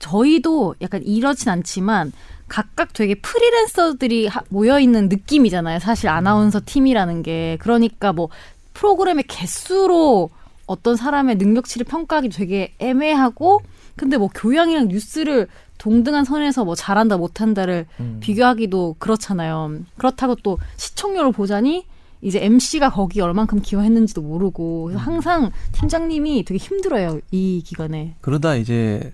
[0.00, 2.12] 저희도 약간 이렇진 않지만
[2.48, 5.78] 각각 되게 프리랜서들이 하- 모여 있는 느낌이잖아요.
[5.78, 7.56] 사실 아나운서 팀이라는 게.
[7.60, 8.28] 그러니까 뭐
[8.74, 10.30] 프로그램의 개수로
[10.66, 13.60] 어떤 사람의 능력치를 평가하기 되게 애매하고
[13.96, 15.46] 근데 뭐 교양이랑 뉴스를
[15.78, 18.18] 동등한 선에서 뭐 잘한다 못한다를 음.
[18.20, 19.78] 비교하기도 그렇잖아요.
[19.96, 21.86] 그렇다고 또 시청률을 보자니
[22.22, 28.14] 이제 MC가 거기 얼만큼 기여했는지도 모르고 그래서 항상 팀장님이 되게 힘들어요 이 기간에.
[28.20, 29.12] 그러다 이제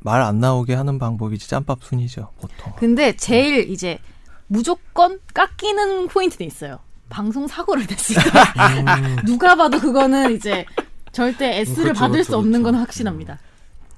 [0.00, 2.72] 말 안 나오게 하는 방법이지 짬밥 순이죠 보통.
[2.78, 3.98] 근데 제일 이제
[4.46, 6.78] 무조건 깎이는 포인트는 있어요.
[7.08, 10.64] 방송 사고를 냈을 때 음, 누가 봐도 그거는 이제
[11.12, 12.80] 절대 S를 그렇죠, 받을 그렇죠, 수 없는 건 그렇죠.
[12.80, 13.38] 확실합니다.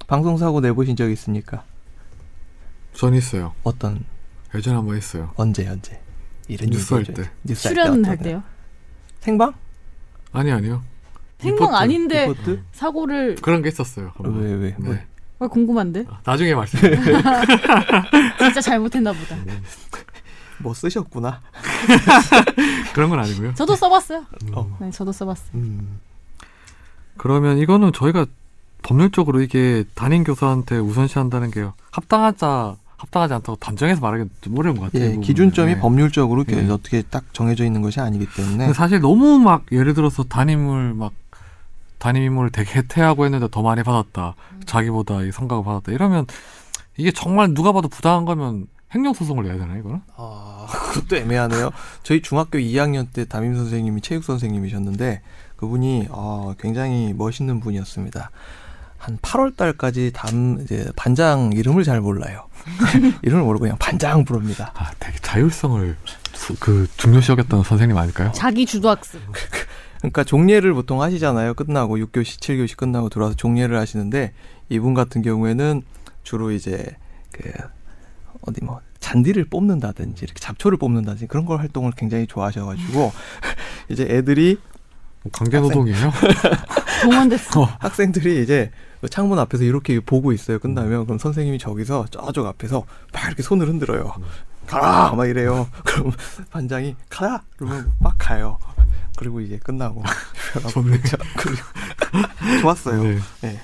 [0.07, 1.63] 방송 사고 내보신 적 있습니까?
[2.93, 3.53] 전 있어요.
[3.63, 4.03] 어떤
[4.53, 5.31] 예전에 한번 했어요.
[5.35, 5.99] 언제 언제?
[6.47, 7.03] 이런 뉴스 할.
[7.05, 7.29] 때.
[7.43, 8.43] 뉴스 출연할 때요.
[9.21, 9.53] 생방?
[10.31, 10.83] 아니 아니요.
[11.39, 11.75] 생방 리포트.
[11.75, 12.63] 아닌데 리포트?
[12.73, 14.11] 사고를 그런 게 있었어요.
[14.19, 14.75] 왜 왜?
[14.79, 15.05] 뭐 네.
[15.43, 16.79] 어, 궁금한데 아, 나중에 말씀.
[18.39, 19.35] 진짜 잘못했나 보다.
[20.59, 21.41] 뭐 쓰셨구나.
[22.93, 23.53] 그런 건 아니고요.
[23.55, 24.25] 저도 써봤어요.
[24.53, 24.77] 어.
[24.79, 25.49] 네, 저도 써봤어요.
[25.55, 25.99] 음.
[27.17, 28.25] 그러면 이거는 저희가
[28.81, 35.11] 법률적으로 이게 담임 교사한테 우선시한다는 게 합당하자 합당하지 않다고 단정해서 말하기 좀 어려운 것 같아요.
[35.11, 35.17] 예.
[35.17, 35.79] 기준점이 네.
[35.79, 36.69] 법률적으로 네.
[36.69, 41.11] 어떻게 딱 정해져 있는 것이 아니기 때문에 사실 너무 막 예를 들어서 담임을 막
[42.03, 44.35] 담임 임무를 되게 혜택하고 했는데 더 많이 받았다.
[44.65, 45.93] 자기보다 이 성과가 받았다.
[45.93, 46.25] 이러면
[46.97, 50.01] 이게 정말 누가 봐도 부당한 거면 행정 소송을 내야 되나 이거는?
[50.17, 51.71] 아, 그것도 애매하네요.
[52.03, 55.21] 저희 중학교 2학년 때 담임 선생님이 체육 선생님이셨는데
[55.55, 58.31] 그분이 어, 굉장히 멋있는 분이었습니다.
[58.97, 62.47] 한 8월 달까지 담 이제 반장 이름을 잘 몰라요.
[63.23, 64.73] 이름을 모르고 그냥 반장 부릅니다.
[64.75, 65.95] 아, 되게 자율성을
[66.33, 68.33] 수- 그 중요시 여겼던 선생님 아닐까요?
[68.33, 69.21] 자기 주도 학습.
[70.03, 71.53] 그러니까 종례를 보통 하시잖아요.
[71.53, 74.33] 끝나고 6교시, 7교시 끝나고 들어와서 종례를 하시는데
[74.67, 75.81] 이분 같은 경우에는
[76.23, 76.97] 주로 이제
[77.31, 77.49] 그
[78.41, 83.13] 어디 뭐 잔디를 뽑는다든지 이렇게 잡초를 뽑는다든지 그런 걸 활동을 굉장히 좋아하셔가지고
[83.87, 84.57] 이제 애들이
[85.23, 86.11] 뭐 강제노동이에요?
[87.03, 87.63] 동원됐어.
[87.79, 90.59] 학생들이 이제 그 창문 앞에서 이렇게 보고 있어요.
[90.59, 94.11] 끝나면 그럼 선생님이 저기서 저쪽 앞에서 막 이렇게 손을 흔들어요.
[94.67, 95.67] 가라 막 이래요.
[95.85, 96.11] 그럼
[96.51, 98.57] 반장이 가라 그러면 막 가요.
[99.17, 100.03] 그리고 이제 끝나고
[100.71, 100.97] 좋네.
[101.37, 101.61] 그리고
[102.61, 103.03] 좋았어요.
[103.03, 103.17] 네.
[103.41, 103.59] 네.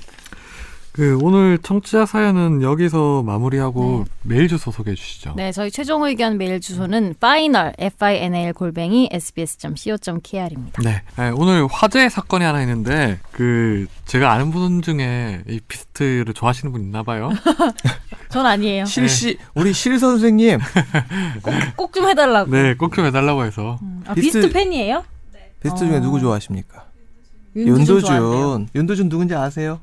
[0.92, 4.12] 그 오늘 청취자 사연은 여기서 마무리하고 네.
[4.36, 5.34] 메일 주소 소개해 주시죠.
[5.38, 10.82] 네, 저희 최종 의견 메일 주소는 final f i n a l 골뱅이 sbs.co.kr입니다.
[10.84, 11.04] 네.
[11.16, 17.04] 네, 오늘 화제 사건이 하나 있는데 그 제가 아는 분 중에 비스트를 좋아하시는 분 있나
[17.04, 17.30] 봐요.
[18.30, 18.84] 전 아니에요.
[18.86, 20.60] 실시 우리 실 선생님
[21.78, 22.52] 꼭 좀 해달라고.
[22.52, 25.04] 네, 꼭 좀 해달라고 해서 음, 아, 비스트- 비스트 팬이에요?
[25.60, 26.02] 비스트 중에 어.
[26.02, 26.86] 누구 좋아하십니까?
[27.56, 28.32] 윤두준 좋아한대요.
[28.52, 28.70] 윤두준.
[28.76, 29.80] 윤두준 누군지 아세요?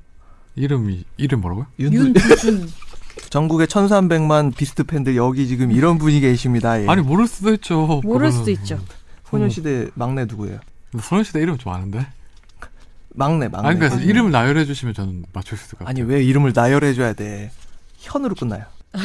[0.54, 1.66] 이름이 이름 뭐라고요?
[1.78, 2.70] 윤두 윤두준.
[3.30, 6.80] 전국에 1,300만 비스트 팬들 여기 지금 이런 분이 계십니다.
[6.82, 6.86] 예.
[6.86, 7.86] 아니 모를 수도 있죠.
[8.02, 8.32] 모를 그거는.
[8.32, 8.78] 수도 있죠.
[9.24, 10.60] 소녀시대 막내 누구예요?
[11.00, 12.06] 소녀시대 이름 좀 아는데.
[13.14, 13.68] 막내 막내.
[13.68, 14.04] 아니 그래서 네.
[14.04, 15.90] 이름을 나열해 주시면 저는 맞출 수 있을 것 같아요.
[15.90, 17.50] 아니 왜 이름을 나열해 줘야 돼?
[17.98, 18.64] 현으로 끝나요.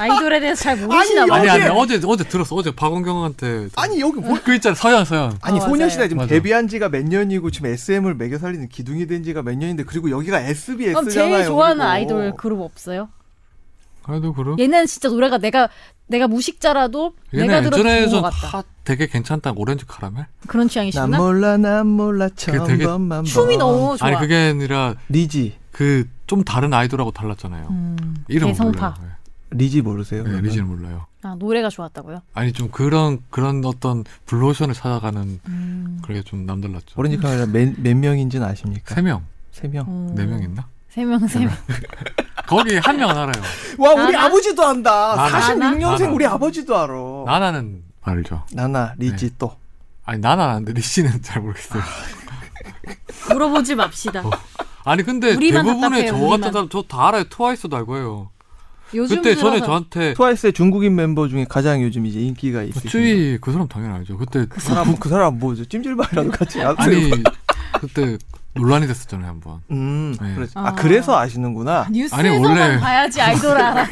[0.00, 1.40] 아이돌에 대해서 잘 모르시나 아니, 봐요.
[1.40, 5.58] 아니 아니 어제 어제 들었어 어제 박원경한테 아니 여기 뭐 그 있잖아 서현 서현 아니
[5.58, 6.08] 어, 소녀시대 맞아요.
[6.08, 6.28] 지금 맞아.
[6.28, 10.40] 데뷔한 지가 몇 년이고 지금 SM을 매겨 살리는 기둥이 된 지가 몇 년인데 그리고 여기가
[10.40, 10.94] SBS잖아요.
[10.94, 11.90] 그럼 제일 좋아하는 그리고.
[11.90, 13.08] 아이돌 그룹 없어요?
[14.02, 15.68] 그래도 그래 얘는 진짜 노래가 내가
[16.06, 18.58] 내가 무식자라도 내가 들어도 좋은 것 같다.
[18.58, 21.18] 하, 되게 괜찮다 오렌지 카라멜 그런 난 취향이시구나.
[21.18, 23.58] 몰라 난 몰라 천 되게 번만 춤이 번.
[23.58, 24.08] 너무 좋아.
[24.08, 28.96] 아니 그게 아니라 리지 그 좀 다른 아이돌하고 달랐잖아요 음, 이름 개성파.
[28.98, 29.12] 몰라요
[29.50, 30.22] 리지 모르세요?
[30.24, 30.40] 네?
[30.40, 32.20] 리지는 몰라요 아 노래가 좋았다고요?
[32.34, 36.00] 아니 좀 그런 그런 어떤 블루오션을 찾아가는 음.
[36.04, 38.94] 그게 좀 남달랐죠 오렌지 카라멜 몇, 몇 명인지는 아십니까?
[38.94, 39.86] 세 명 세 명.
[39.88, 40.14] 음.
[40.14, 41.50] 네명 있나 세 명, 세 명.
[42.46, 43.42] 거기 한 명은 알아요
[43.78, 44.24] 와 우리 나나?
[44.26, 45.16] 아버지도 안다.
[45.16, 45.40] 나나?
[45.40, 46.12] 46년생 나나.
[46.12, 46.94] 우리 아버지도 알아.
[47.26, 49.34] 나나는 알죠 나나 리지 네.
[49.38, 49.56] 또.
[50.04, 51.82] 아니 나나는 아는데 리씨는 잘 모르겠어요
[53.32, 54.26] 물어보지 맙시다.
[54.26, 54.30] 어.
[54.84, 56.40] 아니 근데 대부분의 답답해요, 저 우리만.
[56.40, 58.30] 같은 사람 저 다 알아요 트와이스도 알고 해요
[58.90, 63.52] 그때 전에 들어서 저한테 트와이스의 중국인 멤버 중에 가장 요즘 이제 인기가 있으신 쭈이 그
[63.52, 65.64] 사람 당연히 알죠 그때 그 사람 그 사람 뭐죠?
[65.64, 66.60] 찜질방이라도 같이.
[66.62, 67.10] 아니
[67.80, 68.16] 그때
[68.54, 70.34] 논란이 됐었잖아요 한번 음, 네.
[70.34, 70.52] 그렇지.
[70.56, 70.68] 아.
[70.68, 71.86] 아 그래서 아시는구나.
[71.92, 73.86] 뉴스에서만 원래- 봐야지 아이돌 알아.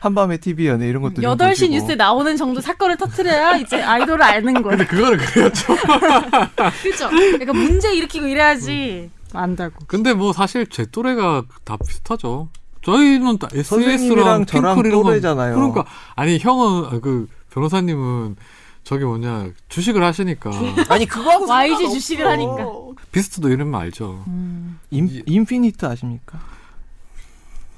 [0.00, 1.72] 한밤의 TV 연예 이런 것도 좀 8시 보시고.
[1.72, 4.76] 뉴스에 나오는 정도 사건을 터트려야 이제 아이돌을 아는 거야.
[4.76, 5.74] 근데 그거를 그랬죠
[6.82, 7.08] 그죠?
[7.08, 9.74] 그러니까 문제 일으키고 이래야지 안다고.
[9.88, 12.48] 근데 뭐 사실 제 또래가 다 비슷하죠
[12.82, 15.54] 저희는 다 선생님이랑 저랑 핑클 이런 거 또래잖아요.
[15.54, 18.36] 그러니까 아니 형은 아, 그 변호사님은
[18.84, 20.50] 저기 뭐냐 주식을 하시니까
[20.88, 21.90] 아니 그거하고 YG.
[21.90, 22.66] 주식을 하니까.
[23.12, 26.38] 비스트도 이름만 알죠 음, 인, 인피니트 아십니까?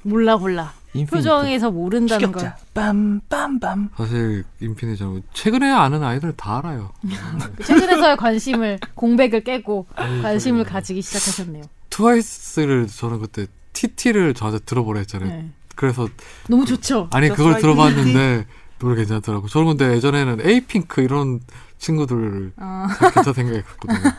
[0.03, 0.73] 몰라 몰라.
[0.93, 1.15] 인피니트.
[1.15, 2.41] 표정에서 모른다는 걸.
[2.41, 2.57] 추격자.
[2.73, 3.89] 빰빰빰.
[3.97, 6.91] 사실 인피니트 최근에 아는 아이들 다 알아요
[7.65, 11.63] 최근에서야 관심을 공백을 깨고 관심을 가지기 시작하셨네요.
[11.89, 15.49] 트와이스를 저는 그때 TT를 저한테 들어보라 했잖아요 네.
[15.75, 16.07] 그래서
[16.47, 17.09] 너무 좋죠.
[17.11, 18.45] 아니 그걸 들어봤는데
[18.79, 19.47] 노래 괜찮더라고.
[19.47, 21.39] 저는 근데 예전에는 에이핑크 이런
[21.77, 22.87] 친구들 어.
[22.99, 24.11] 괜찮다 생각했거든요.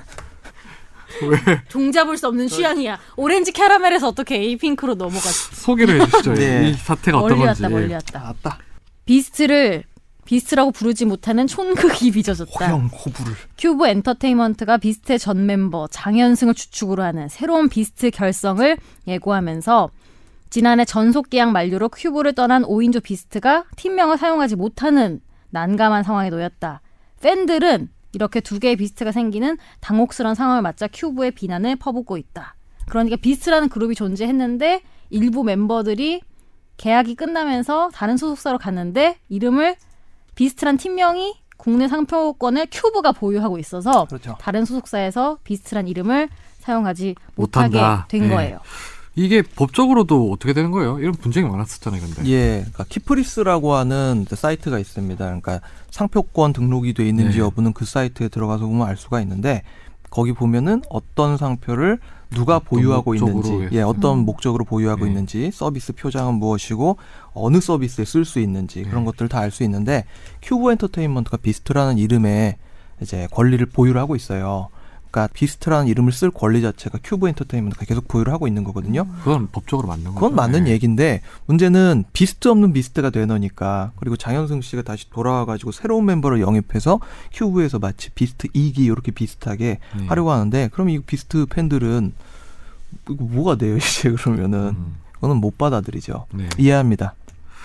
[1.68, 2.98] 종잡을 수 없는 취향이야.
[3.16, 5.54] 오렌지 캐러멜에서 어떻게 에이핑크로 넘어갔지?
[5.56, 6.34] 소개를 해주시죠.
[6.34, 6.70] 네.
[6.70, 7.62] 이 사태가 어떤 멀리 건지.
[7.62, 8.28] 왔다 멀리 왔다.
[8.28, 8.58] 아따
[9.04, 9.84] 비스트를
[10.24, 12.66] 비스트라고 부르지 못하는 촌극이 빚어졌다.
[12.66, 13.35] 호형 호부를.
[13.58, 19.90] 큐브 엔터테인먼트가 비스트의 전 멤버 장현승을 주축으로 하는 새로운 비스트 결성을 예고하면서
[20.50, 26.82] 지난해 전속 계약 만료로 큐브를 떠난 5인조 비스트가 팀명을 사용하지 못하는 난감한 상황에 놓였다.
[27.20, 32.54] 팬들은 이렇게 두 개의 비스트가 생기는 당혹스러운 상황을 맞자 큐브에 비난을 퍼붓고 있다.
[32.87, 36.20] 그러니까 비스트라는 그룹이 존재했는데 일부 멤버들이
[36.76, 39.76] 계약이 끝나면서 다른 소속사로 갔는데 이름을
[40.35, 44.37] 비스트란 팀명이 국내 상표권을 큐브가 보유하고 있어서 그렇죠.
[44.40, 48.07] 다른 소속사에서 비스트란 이름을 사용하지 못한다.
[48.07, 48.35] 못하게 된 네.
[48.35, 48.61] 거예요.
[49.14, 50.99] 이게 법적으로도 어떻게 되는 거예요?
[50.99, 52.31] 이런 분쟁이 많았었잖아요, 근데.
[52.31, 55.23] 예, 그러니까 키프리스라고 하는 이제 사이트가 있습니다.
[55.23, 57.45] 그러니까 상표권 등록이 돼 있는지 네.
[57.45, 59.62] 여부는 그 사이트에 들어가서 보면 알 수가 있는데
[60.09, 61.99] 거기 보면은 어떤 상표를
[62.35, 63.68] 누가 보유하고 있는지.
[63.73, 64.25] 예, 어떤 음.
[64.25, 65.11] 목적으로 보유하고 네.
[65.11, 66.97] 있는지, 서비스 표장은 무엇이고
[67.35, 69.07] 어느 서비스에 쓸 수 있는지 그런 네.
[69.07, 70.05] 것들 다알 수 있는데
[70.42, 72.59] 큐브 엔터테인먼트가 비스트라는 이름에
[73.01, 74.68] 이제 권리를 보유를 하고 있어요.
[75.12, 79.07] 그러니까 비스트라는 이름을 쓸 권리 자체가 큐브 엔터테인먼트가 계속 보유를 하고 있는 거거든요.
[79.18, 80.14] 그건 법적으로 맞는 거죠.
[80.14, 80.70] 그건 맞는 네.
[80.70, 86.98] 얘기인데 문제는 비스트 없는 비스트가 되니까 그리고 장현승 씨가 다시 돌아와 가지고 새로운 멤버를 영입해서
[87.35, 90.07] 큐브에서 마치 비스트 2기 이렇게 비슷하게 네.
[90.07, 92.14] 하려고 하는데 그럼 이 비스트 팬들은
[93.11, 96.48] 이거 뭐가 돼요 이제 그러면은 음, 그거는 못 받아들이죠 네.
[96.59, 97.14] 이해합니다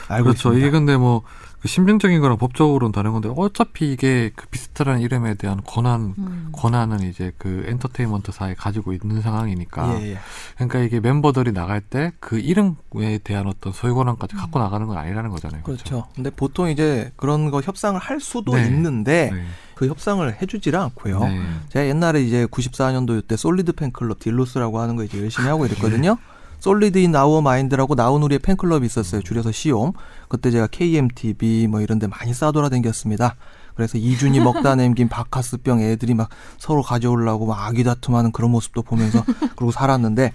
[0.08, 0.50] 알고 그렇죠.
[0.50, 1.24] 있습니다 이게 근데 뭐,
[1.60, 6.50] 그 심정적인 거랑 법적으로는 다른 건데, 어차피 이게 그 비슷한 이름에 대한 권한, 음.
[6.52, 10.00] 권한은 이제 그 엔터테인먼트사에 가지고 있는 상황이니까.
[10.02, 10.18] 예, 예.
[10.56, 15.30] 그러니까 이게 멤버들이 나갈 때 그 이름에 대한 어떤 소유 권한까지 갖고 나가는 건 아니라는
[15.30, 15.64] 거잖아요.
[15.64, 18.66] 그렇죠 근데 보통 이제 그런 거 협상을 할 수도 네.
[18.66, 19.44] 있는데 네.
[19.76, 21.42] 그 협상을 해주질 않고요 네.
[21.70, 26.18] 제가 옛날에 이제 94년도 때 솔리드 팬클럽 딜로스라고 하는 거 이제 열심히 하고 이랬거든요.
[26.60, 29.22] Solid In Our Mind라고 나온 우리의 팬클럽이 있었어요.
[29.22, 29.94] 줄여서 SIOM.
[30.28, 33.36] 그때 제가 KMTV 뭐 이런 데 많이 싸돌아다녔습니다.
[33.76, 39.24] 그래서 이준이 먹다 남긴 박카스병 애들이 막 서로 가져오려고 막 아귀다툼하는 그런 모습도 보면서
[39.56, 40.34] 그러고 살았는데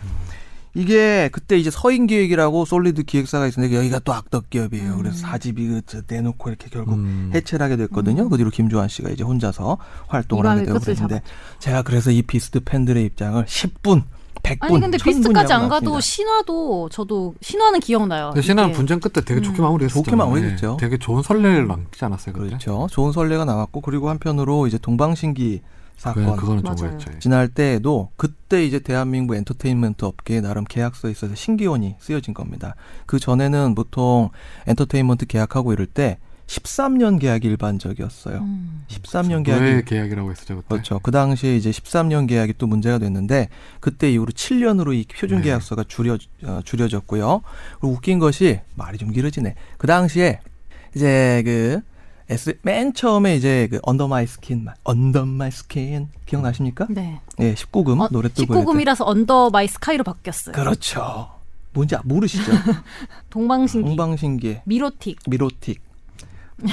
[0.74, 4.96] 이게 그때 이제 서인 기획이라고 솔리드 기획사가 있었는데 여기가 또 악덕 기업이에요.
[4.96, 7.30] 그래서 4집이 그저 내놓고 이렇게 결국 음.
[7.34, 8.28] 해체를 하게 됐거든요.
[8.28, 11.20] 그 뒤로 김조한 씨가 이제 혼자서 활동을 하게 되고 그랬는데
[11.58, 14.04] 제가 그래서 이 비스트 팬들의 입장을 10분,
[14.42, 16.00] 100분 아니 근데 비스트까지 안 가도.
[16.00, 18.32] 신화도 저도 신화는 기억나요.
[18.40, 18.72] 신화는.
[18.72, 19.64] 분쟁 끝에 되게 좋게 음.
[19.64, 20.02] 마무리했었죠.
[20.02, 20.76] 좋게 마무리했죠.
[20.80, 22.46] 되게 좋은 선례를 남기지 않았어요, 그때?
[22.48, 22.86] 그렇죠.
[22.90, 25.62] 좋은 선례가 나왔고 그리고 한편으로 이제 동방신기
[25.96, 26.98] 사건 그, 그거는 좀 맞아요.
[27.20, 32.74] 지날 때에도 그때 이제 대한민국 엔터테인먼트 업계에 나름 계약서에 있어서 신기원이 쓰여진 겁니다.
[33.06, 34.30] 그 전에는 보통
[34.66, 38.38] 엔터테인먼트 계약하고 이럴 때 13년 계약이 일반적이었어요.
[38.38, 38.84] 음.
[38.88, 40.66] 13년 계약이 노예 계약이라고 했었죠, 그때?
[40.68, 40.98] 그렇죠.
[40.98, 43.48] 그 당시에 이제 13년 계약이 또 문제가 됐는데
[43.80, 45.44] 그때 이후로 7년으로 이 표준 네.
[45.44, 47.42] 계약서가 줄여 어, 줄여졌고요.
[47.80, 49.54] 그리고 웃긴 것이 말이 좀 길어지네.
[49.78, 50.40] 그 당시에
[50.94, 51.80] 이제 그
[52.28, 56.86] S 맨 처음에 이제 그 Under My Skin Under My Skin 기억나십니까?
[56.90, 57.20] 네.
[57.40, 58.64] 예, 19금 어, 노래 뜨고 이랬던.
[58.74, 60.54] 19금이라서 Under My Sky로 바뀌었어요.
[60.54, 61.30] 그렇죠.
[61.72, 62.52] 뭔지 아- 모르시죠?
[63.30, 65.18] 동방신기, 동방신기의 미로틱.
[65.26, 65.80] 미로틱.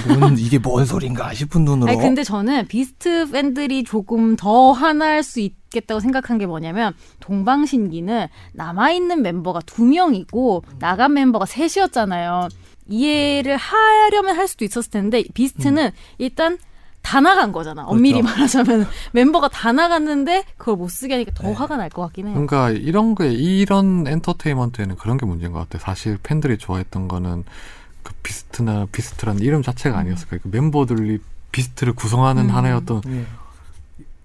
[0.08, 1.92] 뭔 이게 뭔 소린가 싶은 눈으로.
[1.92, 8.92] 아니 근데 저는 비스트 팬들이 조금 더 화날 수 있겠다고 생각한 게 뭐냐면 동방신기는 남아
[8.92, 12.50] 있는 멤버가 두 명이고 나간 멤버가 셋이었잖아요.
[12.88, 16.58] 이해를 하려면 할 수도 있었을 텐데 비스트는 일단
[17.02, 17.86] 다 나간 거잖아.
[17.86, 21.54] 엄밀히 말하자면 멤버가 다 나갔는데 그걸 못 쓰게 하니까 더 네.
[21.54, 22.34] 화가 날 것 같긴 해요.
[22.34, 25.82] 그러니까 이런 게 이런 엔터테인먼트에는 그런 게 문제인 것 같아요.
[25.82, 27.89] 사실 팬들이 좋아했던 거는 그
[28.24, 30.42] 비스트나 비스트라는 이름 자체가 아니었을 거예요.
[30.44, 31.20] 그 멤버들이
[31.52, 32.56] 비스트를 구성하는 음.
[32.56, 33.26] 하나의 어떤 예,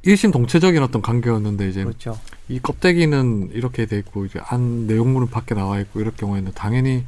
[0.03, 2.19] 일심 동체적인 어떤 관계였는데 이제 그렇죠.
[2.49, 7.05] 이 껍데기는 이렇게 돼 있고 이제 안 내용물은 밖에 나와 있고 이럴 경우에는 당연히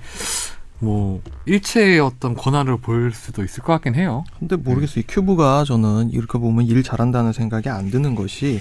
[0.79, 4.25] 뭐 일체의 어떤 권한을 보일 수도 있을 것 같긴 해요.
[4.39, 5.01] 근데 모르겠어요.
[5.01, 8.61] 이 큐브가 저는 이렇게 보면 일 잘한다는 생각이 안 드는 것이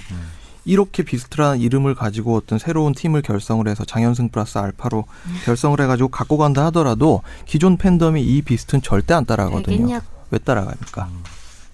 [0.66, 5.04] 이렇게 비스트라는 이름을 가지고 어떤 새로운 팀을 결성을 해서 장현승 플러스 알파로
[5.44, 9.74] 결성을 해가지고 갖고 간다 하더라도 기존 팬덤이 이 비스트는 절대 안 따라가거든요.
[9.74, 10.02] 알겠냐?
[10.32, 11.08] 왜 따라갑니까?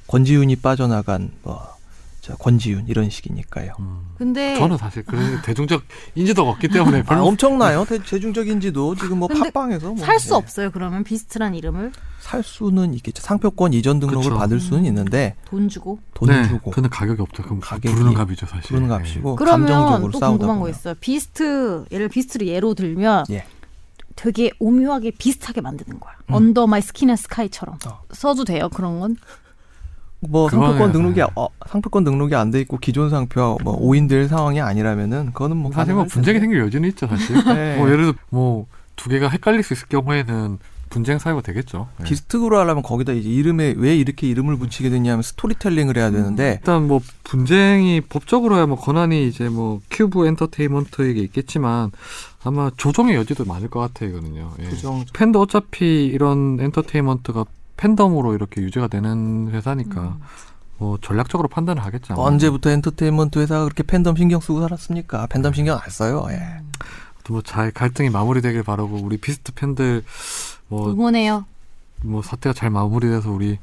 [0.07, 1.75] 권지용이 빠져나간 뭐
[2.23, 3.73] 자, 권지용 이런 식이니까요.
[3.81, 4.13] 음.
[4.17, 5.83] 근데 저는 사실 그런 대중적
[6.15, 7.85] 인지도가 없기 때문에 아, 엄청나요.
[7.85, 10.37] 대, 대중적 인지도 지금 뭐 팟빵에서 뭐 살수 예.
[10.37, 10.71] 없어요.
[10.71, 13.21] 그러면 비스트란 이름을 살 수는 있겠죠.
[13.23, 14.39] 상표권 이전 등록을 그쵸.
[14.39, 17.43] 받을 수는 있는데 돈 주고 돈 네, 주고 근데 가격이 없죠.
[17.43, 18.69] 그럼 가격이 부르는 값이죠, 사실.
[18.69, 18.95] 부르는 네.
[18.95, 20.69] 값이고 그러면 감정적으로 또 싸우다 궁금한 거.
[20.69, 20.95] 있어요.
[21.01, 23.45] 비스트 예를 비스트를 예로 들면 예.
[24.15, 26.15] 되게 오묘하게 비슷하게 만드는 거야.
[26.31, 26.35] 음.
[26.35, 28.03] Under My Skin and Sky처럼 어.
[28.13, 29.17] 써도 돼요 그런 건?
[30.29, 35.27] 뭐 상표권 등록이 어, 상표권 등록이 안 돼 있고 기존 상표와 뭐 오인될 상황이 아니라면은
[35.33, 36.39] 그거는 뭐 사실 뭐 분쟁이.
[36.41, 37.37] 생길 여지는 있죠 사실.
[37.45, 37.77] 네.
[37.77, 40.59] 뭐 예를 들어 뭐 두 개가 헷갈릴 수 있을 경우에는
[40.91, 41.89] 분쟁 사유가 되겠죠.
[41.99, 42.05] 네.
[42.05, 47.01] 비스트로 하려면 거기다 이제 이름에 왜 이렇게 이름을 붙이게 됐냐면 스토리텔링을 해야 되는데 일단 뭐
[47.25, 51.91] 분쟁이 법적으로야 뭐 권한이 이제 뭐 큐브 엔터테인먼트에게 있겠지만
[52.45, 54.53] 아마 조정의 여지도 많을 것 같아요 이거는요.
[54.61, 54.69] 예.
[54.69, 60.21] 조정 팬도 어차피 이런 엔터테인먼트가 팬덤으로 이렇게 유지가 되는 회사니까 음.
[60.79, 62.15] 뭐 전략적으로 판단을 하겠죠.
[62.15, 62.23] 아마.
[62.23, 65.27] 언제부터 엔터테인먼트 회사가 그렇게 팬덤 신경 쓰고 살았습니까?
[65.29, 66.27] 팬덤 신경 안 써요.
[66.31, 66.61] 예.
[67.29, 70.03] 뭐잘 갈등이 마무리되길 바라고 우리 비스트 팬들
[70.69, 71.45] 뭐뭐 응원해요.
[72.25, 73.59] 사태가 잘 마무리돼서 우리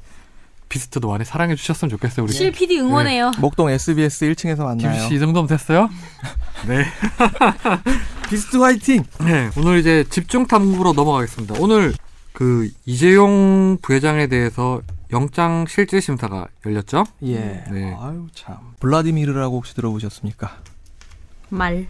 [0.69, 2.23] 비스트도 많이 사랑해 주셨으면 좋겠어요.
[2.23, 3.31] 우리 실 PD 응원해요.
[3.39, 4.99] 목동 SBS 1층에서 만나요.
[4.99, 5.89] 김씨 이 정도면 됐어요?
[6.67, 6.85] 네.
[8.29, 9.03] 비스트 화이팅!
[9.21, 11.55] 네, 오늘 이제 집중 탐구로 넘어가겠습니다.
[11.59, 11.93] 오늘
[12.39, 17.03] 그 이재용 부회장에 대해서 영장 실질 심사가 열렸죠?
[17.23, 17.65] 예.
[17.69, 17.93] 네.
[17.99, 18.55] 아유 참.
[18.79, 20.49] 블라디미르라고 혹시 들어보셨습니까?
[21.49, 21.87] 말.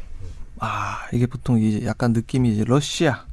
[0.57, 3.25] 아 이게 보통 이제 약간 느낌이 이제 러시아,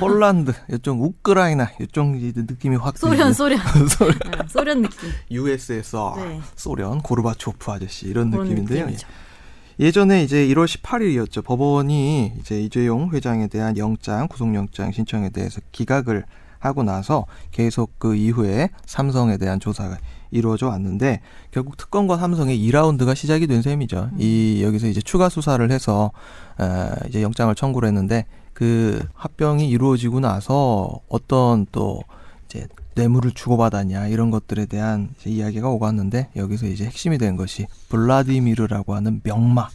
[0.00, 3.60] 폴란드, 이쪽 우크라이나 이쪽 이제 느낌이 확 소련, 소련.
[3.88, 4.18] 소련.
[4.18, 5.10] 네, 소련 느낌.
[5.30, 6.40] USSR, 네.
[6.56, 8.80] 소련, 고르바초프 아저씨 이런 느낌인데요.
[8.86, 9.06] 느낌이죠.
[9.78, 11.44] 예전에 이제 1월 18일이었죠.
[11.44, 16.24] 법원이 이제 이재용 회장에 대한 영장, 구속영장 신청에 대해서 기각을
[16.58, 19.98] 하고 나서 계속 그 이후에 삼성에 대한 조사가
[20.30, 24.10] 이루어져 왔는데 결국 특검과 삼성의 2라운드가 시작이 된 셈이죠.
[24.18, 26.10] 이 여기서 이제 추가 수사를 해서
[26.58, 32.02] 어, 이제 영장을 청구를 했는데 그 합병이 이루어지고 나서 어떤 또
[32.46, 38.94] 이제 뇌물을 주고받았냐 이런 것들에 대한 이야기가 오고 왔는데 여기서 이제 핵심이 된 것이 블라디미르라고
[38.94, 39.68] 하는 명마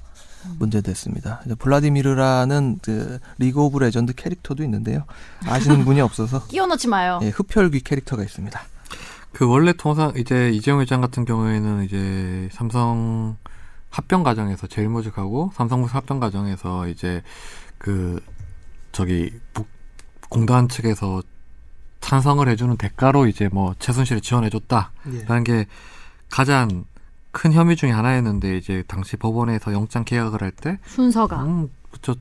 [0.59, 1.41] 문제됐습니다.
[1.45, 5.05] 이제 블라디미르라는 그 리그 오브 레전드 캐릭터도 있는데요.
[5.45, 7.19] 아시는 분이 없어서 끼워 넣지 마요.
[7.23, 8.59] 예, 흡혈귀 캐릭터가 있습니다.
[9.31, 13.35] 그 원래 통상 이제 이재용 회장 같은 경우에는 이제 삼성
[13.89, 17.21] 합병 과정에서 제일 모직하고 삼성물산 합병 과정에서 이제
[17.77, 18.19] 그
[18.91, 19.67] 저기 북-
[20.29, 21.21] 공단 측에서
[22.01, 25.43] 찬성을 해주는 대가로 이제 뭐 최순실을 지원해줬다라는 예.
[25.43, 25.65] 게
[26.29, 26.85] 가장
[27.33, 31.43] 큰 혐의 중에 하나였는데 이제 당시 법원에서 영장 계약을 할 때 순서가.
[31.43, 32.15] 음, 그쵸.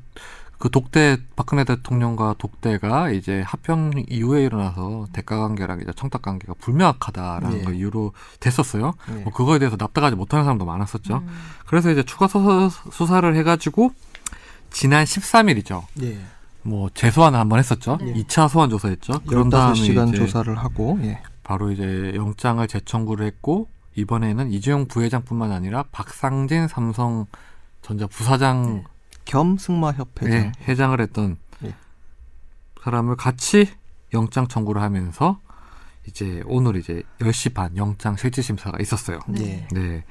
[0.59, 7.59] 그 독대 박근혜 대통령과 독대가 이제 합병 이후에 일어나서 대가 관계랑 이제 청탁 관계가 불명확하다라는
[7.59, 7.63] 예.
[7.65, 8.95] 걸 이유로 됐었어요.
[9.11, 9.13] 예.
[9.23, 11.17] 뭐 그거에 대해서 납득하지 못하는 사람도 많았었죠.
[11.17, 11.29] 음.
[11.67, 13.91] 그래서 이제 추가 수사, 수사를 해가지고
[14.71, 15.83] 지난 13일이죠.
[16.03, 16.19] 예.
[16.63, 17.99] 뭐 재소환을 한번 했었죠.
[18.01, 18.15] 네.
[18.15, 19.21] 2차 소환 조사했죠.
[19.27, 21.21] 그런 다음에 15시간 이제 조사를 하고 예.
[21.43, 27.27] 바로 이제 영장을 재청구를 했고 이번에는 이재용 부회장뿐만 아니라 박상진 삼성
[27.83, 28.85] 전자 부사장
[29.25, 31.75] 겸 승마협회장 예, 회장을 했던 예.
[32.83, 33.69] 사람을 같이
[34.15, 35.41] 영장 청구를 하면서
[36.07, 39.21] 이제 오늘 이제 10시 반 영장 실질 심사가 있었어요.
[39.29, 39.67] 네.
[39.75, 39.79] 예.
[39.79, 40.05] 네.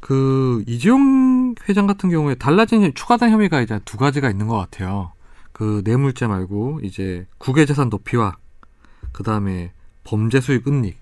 [0.00, 5.12] 그 이재용 회장 같은 경우에 달라진 추가된 혐의가 이제 두 가지가 있는 것 같아요.
[5.52, 8.36] 그 뇌물죄 말고 이제 국외재산 도피와
[9.12, 9.72] 그 다음에
[10.04, 11.00] 범죄 수익 은닉.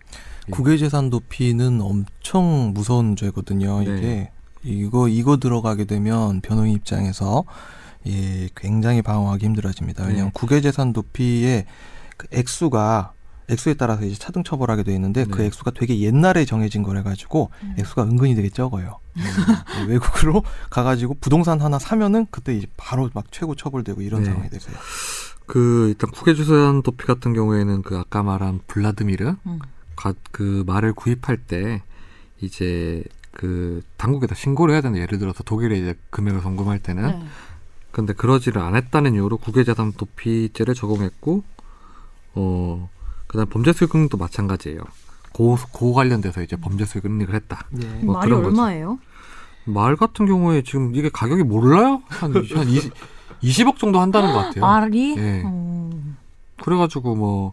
[0.51, 3.81] 국외재산 도피는 엄청 무서운 죄거든요.
[3.81, 3.85] 네.
[3.85, 4.31] 이게
[4.63, 7.45] 이거 이거 들어가게 되면 변호인 입장에서
[8.07, 10.05] 예, 굉장히 방어하기 힘들어집니다.
[10.05, 10.31] 왜냐하면 네.
[10.35, 11.67] 국외재산 도피의
[12.17, 13.13] 그 액수가
[13.51, 15.47] 액수에 따라서 이제 차등 처벌하게 돼 있는데 그 네.
[15.47, 17.75] 액수가 되게 옛날에 정해진 거래 가지고 음.
[17.79, 19.01] 액수가 은근히 되게 적어요.
[19.19, 24.31] 예, 외국으로 가가지고 부동산 하나 사면은 그때 이제 바로 막 최고 처벌되고 이런 네.
[24.31, 24.77] 상황이 되세요.
[25.47, 29.59] 그 일단 국외재산 도피 같은 경우에는 그 아까 말한 블라드미르 음.
[30.01, 31.83] 가- 그 말을 구입할 때
[32.41, 37.27] 이제 그 당국에다 신고를 해야 되는데 예를 들어서 독일에 이제 금액을 송금할 때는 네.
[37.93, 41.45] 근데 그러지를 않았다는 이유로 국외재산 도피죄를 적용했고
[42.35, 42.89] 어
[43.27, 44.81] 그다음 범죄 수익금도 마찬가지예요.
[45.33, 47.67] 고, 고 관련돼서 이제 범죄 수익 은닉을 했다.
[47.83, 47.87] 예.
[48.05, 48.47] 뭐 말이 그런.
[48.47, 48.99] 얼마예요?
[49.65, 52.03] 말 같은 경우에 지금 이게 가격이 몰라요?
[52.09, 52.93] 한, 한 20,
[53.43, 54.61] 20억 정도 한다는 것 같아요.
[54.65, 55.15] 말이?
[55.19, 55.43] 예.
[55.45, 55.91] 어.
[56.63, 57.53] 그래가지고 뭐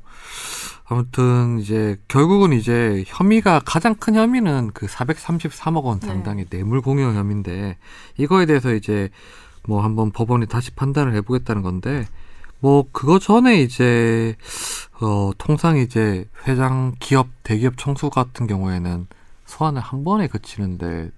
[0.89, 6.07] 아무튼 이제 결국은 이제 혐의가 가장 큰 혐의는 그 433억 원 네.
[6.07, 7.77] 상당의 뇌물 공여 혐의인데
[8.17, 9.09] 이거에 대해서 이제
[9.67, 12.05] 뭐 한번 법원이 다시 판단을 해보겠다는 건데
[12.59, 14.35] 뭐 그거 전에 이제
[15.01, 19.07] 어 통상 이제 회장 기업 대기업 청수 같은 경우에는
[19.45, 21.11] 소환을 한 번에 그치는데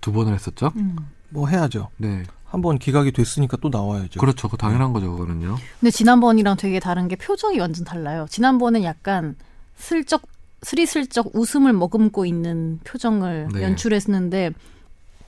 [0.00, 0.72] 두 번을 했었죠.
[0.76, 0.96] 음.
[1.30, 1.88] 뭐 해야죠.
[1.96, 2.24] 네,
[2.54, 4.20] 한번 기각이 됐으니까 또 나와야죠.
[4.20, 4.48] 그렇죠.
[4.48, 5.56] 그 당연한 거죠, 그거는요.
[5.80, 8.26] 근데 지난번이랑 되게 다른 게 표정이 완전 달라요.
[8.30, 9.34] 지난번은 약간
[9.76, 10.22] 슬쩍
[10.62, 13.62] 스리슬쩍 웃음을 머금고 있는 표정을 네.
[13.64, 14.52] 연출했는데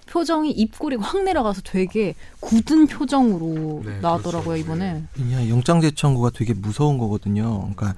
[0.09, 4.63] 표정이 입꼬리가 확 내려가서 되게 굳은 표정으로 네, 나왔더라고요 그렇죠.
[4.63, 5.03] 이번에.
[5.15, 7.63] 그냥 영장 제 청구가 되게 무서운 거거든요.
[7.75, 7.95] 그러니까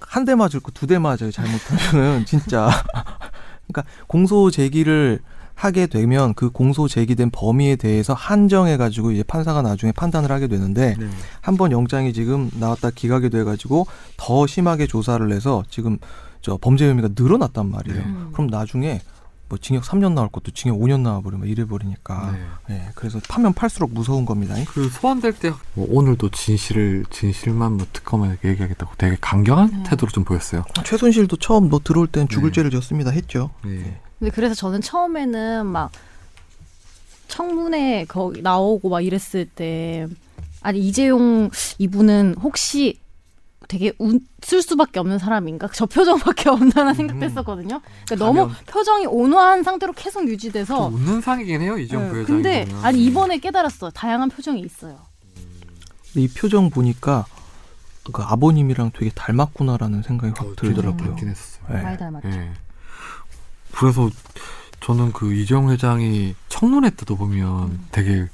[0.00, 1.30] 한 대 맞을 거 두 대 맞아요.
[1.32, 2.68] 잘못하면은 진짜
[3.66, 5.20] 그러니까 공소 제기를
[5.54, 10.96] 하게 되면 그 공소 제기된 범위에 대해서 한정해 가지고 이제 판사가 나중에 판단을 하게 되는데
[10.98, 11.06] 네.
[11.40, 13.86] 한번 영장이 지금 나왔다 기각이 돼 가지고
[14.16, 15.98] 더 심하게 조사를 해서 지금
[16.40, 17.98] 저 범죄 혐의가 늘어났단 말이에요.
[17.98, 18.04] 네.
[18.04, 18.30] 음.
[18.32, 19.00] 그럼 나중에
[19.48, 22.74] 뭐 징역 3년 나올 것도 징역 5년 나와버리면 이래 버리니까 네.
[22.74, 24.54] 예, 그래서 파면 팔수록 무서운 겁니다.
[24.68, 29.90] 그 소환될 때 뭐 오늘도 진실을 진실만 뭐 특검에 얘기하겠다고 되게 강경한 네.
[29.90, 30.64] 태도로 좀 보였어요.
[30.84, 32.54] 최순실도 처음 너 들어올 땐 죽을 네.
[32.54, 33.50] 죄를 졌습니다 했죠.
[33.64, 34.00] 네.
[34.18, 35.90] 근데 그래서 저는 처음에는 막
[37.28, 40.06] 청문회 거기 나오고 막 이랬을 때
[40.60, 43.00] 아니 이재용 이분은 혹시
[43.68, 45.68] 되게 웃을 수밖에 없는 사람인가?
[45.72, 46.94] 저 표정밖에 없나 음.
[46.94, 47.80] 생각도 했었거든요.
[48.06, 48.50] 그러니까 너무.
[48.66, 52.26] 표정이 온화한 상태로 계속 유지돼서 좀 웃는 상이긴 해요 이재용 네, 부회장이.
[52.42, 52.84] 근데 보면.
[52.84, 53.90] 아니 이번에 깨달았어.
[53.90, 54.98] 다양한 표정이 있어요.
[56.12, 57.26] 근데 이 표정 보니까
[58.12, 60.96] 그 아버님이랑 되게 닮았구나라는 생각이 확 어, 들더라고요.
[61.08, 61.64] 닮긴 했었어요.
[61.76, 61.82] 네.
[61.82, 62.28] 많이 닮았죠.
[62.28, 62.50] 예.
[63.72, 64.10] 그래서
[64.80, 67.86] 저는 그 이재용 회장이 청문회 때도 보면 음.
[67.90, 68.28] 되게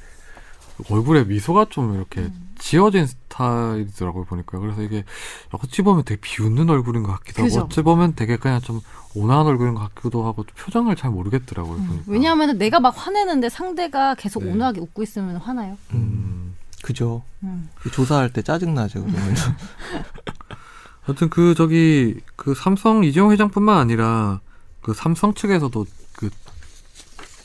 [0.89, 2.51] 얼굴에 미소가 좀 이렇게 음.
[2.59, 5.05] 지어진 스타일이더라고요 보니까 그래서 이게
[5.51, 7.59] 어찌 보면 되게 비웃는 얼굴인 것 같기도 그죠.
[7.59, 8.81] 하고 어찌 보면 되게 그냥 좀
[9.15, 11.87] 온화한 얼굴인 것 같기도 하고 좀 표정을 잘 모르겠더라고요 음.
[11.87, 14.53] 보니까 왜냐하면 내가 막 화내는데 상대가 계속 네.
[14.53, 15.77] 온화하게 웃고 있으면 화나요.
[15.95, 16.55] 음.
[16.83, 17.23] 그죠.
[17.43, 17.69] 음.
[17.93, 19.05] 조사할 때 짜증나죠.
[19.05, 19.35] 그러면.
[21.03, 24.41] 하여튼 그 저기 그 삼성 이재용 회장뿐만 아니라
[24.81, 26.31] 그 삼성 측에서도 그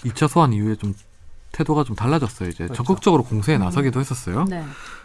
[0.03, 0.93] 2차 소환 이후에 좀
[1.55, 2.49] 태도가 좀 달라졌어요.
[2.49, 2.73] 이제 그렇죠.
[2.73, 3.61] 적극적으로 공세에 음.
[3.61, 4.45] 나서기도 했었어요.
[4.49, 4.63] 네.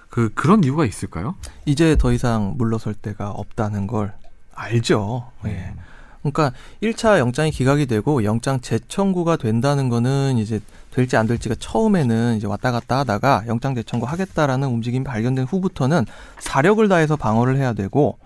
[0.09, 1.37] 그 그런 이유가 있을까요?
[1.65, 4.13] 이제 더 이상 물러설 때가 없다는 걸
[4.55, 5.31] 알죠.
[5.47, 5.73] 예.
[6.23, 12.47] 그러니까 1차 영장이 기각이 되고 영장 재청구가 된다는 거는 이제 될지 안 될지가 처음에는 이제
[12.47, 16.05] 왔다 갔다 하다가 영장 재청구 하겠다라는 움직임이 발견된 후부터는
[16.41, 18.19] 사력을 다해서 방어를 해야 되고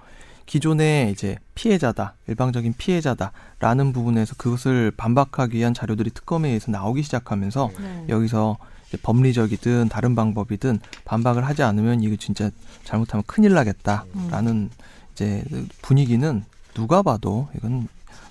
[0.47, 8.05] 기존에 이제 피해자다, 일방적인 피해자다라는 부분에서 그것을 반박하기 위한 자료들이 특검에 의해서 나오기 시작하면서 네.
[8.09, 12.51] 여기서 이제 법리적이든 다른 방법이든 반박을 하지 않으면 이거 진짜
[12.85, 14.71] 잘못하면 큰일 나겠다라는
[15.13, 15.45] 이제
[15.83, 17.89] 분위기는 누가 봐도 이건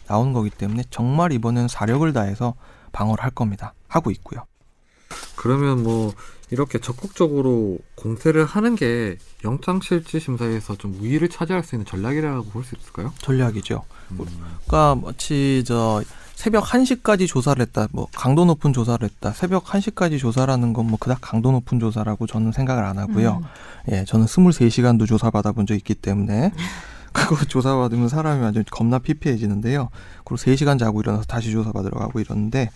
[0.07, 2.55] 나오는 거기 때문에 정말 이번엔 사력을 다해서
[2.91, 3.73] 방어를 할 겁니다.
[3.87, 4.45] 하고 있고요.
[5.35, 6.13] 그러면 뭐
[6.53, 12.75] 이렇게 적극적으로 공세를 하는 게 영장실질 심사에서 좀 우위를 차지할 수 있는 전략이라고 볼 수
[12.79, 13.11] 있을까요?
[13.19, 13.83] 전략이죠.
[14.11, 14.19] 음.
[14.67, 16.03] 그러니까 마치 저
[16.35, 17.87] 새벽 1시까지 조사를 했다.
[17.91, 19.31] 뭐 강도 높은 조사를 했다.
[19.31, 23.41] 새벽 1시까지 조사라는 건 뭐 그닥 강도 높은 조사라고 저는 생각을 안 하고요.
[23.87, 23.93] 음.
[23.95, 26.51] 예, 저는 23시간도 조사받아 본 적 있기 때문에
[27.13, 29.89] 그거 조사받으면 사람이 완전 겁나 피폐해지는데요.
[30.23, 32.69] 그리고 3시간 자고 일어나서 다시 조사받으러 가고 이러는데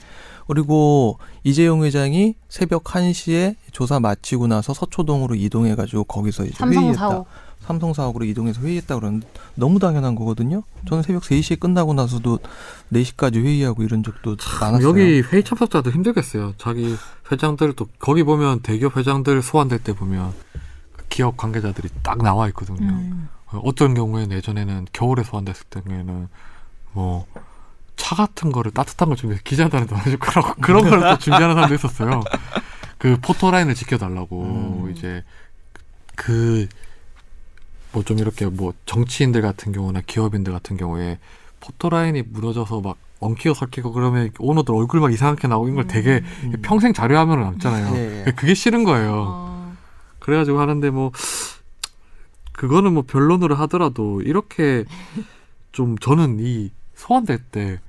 [0.48, 7.10] 그리고 이재용 회장이 새벽 1시에 조사 마치고 나서 서초동으로 이동해 가지고 거기서 이제 삼성 회의했다.
[7.10, 7.28] 사옥.
[7.60, 10.64] 삼성 사옥으로 이동해서 회의했다 그러는데 너무 당연한 거거든요.
[10.88, 12.40] 저는 새벽 3시에 끝나고 나서도
[12.94, 14.88] 4시까지 회의하고 이런 적도 많았어요.
[14.88, 16.54] 여기 회의 참석자들 힘들겠어요.
[16.58, 16.96] 자기
[17.30, 20.32] 회장들 또 거기 보면 대기업 회장들 소환될 때 보면
[21.10, 22.88] 기업 관계자들이 딱 나와 있거든요.
[22.88, 23.28] 음.
[23.52, 26.30] 어, 어떤 경우에는 예전에는 겨울에 소환됐을 때는
[26.94, 27.26] 뭐
[28.08, 32.24] 차 같은 거를 따뜻한 걸 준비해서 기자들한테 나눠줄 거라고 그런 걸 또 준비하는 사람도 있었어요.
[32.98, 34.92] 그 포토라인을 지켜달라고 음.
[34.96, 35.24] 이제
[36.16, 36.68] 그
[37.94, 41.20] 뭐 좀 이렇게 뭐 정치인들 같은 경우나 기업인들 같은 경우에
[41.62, 46.54] 포토라인이 무너져서 막 엉키고 설키고 그러면 오너들 얼굴 막 이상하게 나오고 이런 걸 되게 음.
[46.62, 47.96] 평생 자료화면으로 남잖아요.
[47.96, 48.32] 예, 예.
[48.32, 49.26] 그게 싫은 거예요.
[49.28, 49.74] 어.
[50.20, 51.12] 그래가지고 하는데 뭐
[52.54, 54.86] 그거는 뭐 변론으로 하더라도 이렇게
[55.72, 57.80] 좀 저는 이 소환될 때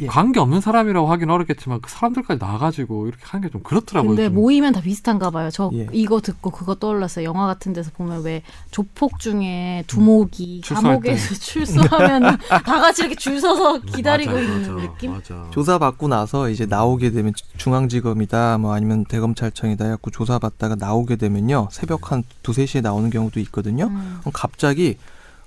[0.00, 0.06] 예.
[0.06, 4.08] 관계 없는 사람이라고 하긴 어렵겠지만 그 사람들까지 나가가지고 이렇게 하는 게 좀 그렇더라고요.
[4.08, 4.34] 근데 좀.
[4.36, 5.50] 모이면 다 비슷한가 봐요.
[5.52, 5.86] 저 예.
[5.92, 7.26] 이거 듣고 그거 떠올랐어요.
[7.26, 13.38] 영화 같은 데서 보면 왜 조폭 중에 두목이 출소할 감옥에서 출소하면 다 같이 이렇게 줄
[13.40, 15.12] 서서 기다리고 맞아, 있는 맞아, 느낌?
[15.12, 15.46] 맞아.
[15.50, 21.68] 조사 받고 나서 이제 나오게 되면 중앙지검이다 뭐 아니면 대검찰청이다 해갖고 조사 받다가 나오게 되면요
[21.70, 24.16] 새벽 한 두세 시에 나오는 경우도 있거든요 음.
[24.20, 24.96] 그럼 갑자기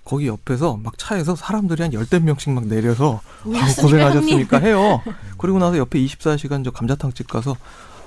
[0.05, 5.01] 거기 옆에서 막 차에서 사람들이 한 열댓 명씩 막 내려서 아우 오셨습니까, 고생하셨습니까 해요
[5.37, 7.57] 그리고 나서 옆에 24시간 저 감자탕집 가서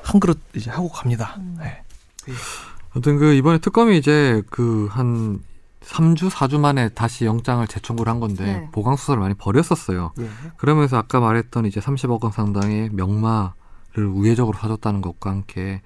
[0.03, 1.57] 한 그릇 이제 하고 갑니다 음.
[1.59, 1.82] 네.
[2.92, 5.40] 아무튼 그 이번에 특검이 이제 그 한
[5.88, 8.68] 3주, 4주 만에 다시 영장을 재청구를 한 건데 네.
[8.72, 10.12] 보강 수사를 많이 벌였었어요.
[10.18, 10.28] 예.
[10.57, 15.80] 그러면서 아까 말했던 이제 30억 원 상당의 명마를 우회적으로 사줬다는 것과 함께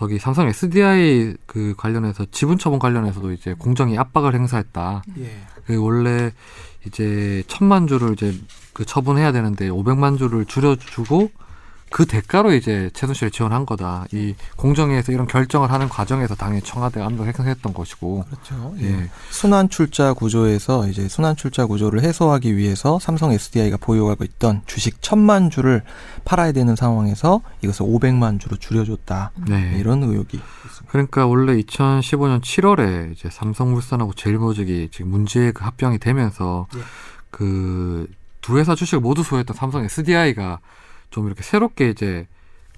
[0.00, 5.02] 저기 삼성 SDI 그 관련해서 지분 처분 관련해서도 이제 공정위 압박을 행사했다.
[5.18, 5.30] 예.
[5.66, 6.32] 그 원래
[6.86, 8.34] 이제 천만 주를 이제
[8.72, 11.30] 그 처분해야 되는데 500만 주를 줄여주고
[11.90, 14.06] 그 대가로 이제 최순실을 지원한 거다.
[14.12, 18.24] 이 공정위에서 이런 결정을 하는 과정에서 당연히 청와대가 압력을 행사했던 것이고.
[18.28, 18.74] 그렇죠.
[18.80, 19.10] 예.
[19.30, 25.50] 순환 출자 구조에서 이제 순환 출자 구조를 해소하기 위해서 삼성 SDI가 보유하고 있던 주식 천만
[25.50, 25.82] 주를
[26.24, 29.32] 팔아야 되는 상황에서 이것을 500만 주로 줄여줬다.
[29.48, 29.76] 네.
[29.78, 30.92] 이런 의혹이 있습니다.
[30.92, 36.80] 그러니까 원래 2015년 7월에 이제 삼성물산하고 제일모직이 지금 문제의 그 합병이 되면서 예.
[37.30, 40.60] 그두 회사 주식을 모두 소유했던 삼성 SDI가
[41.10, 42.26] 좀 이렇게 새롭게 이제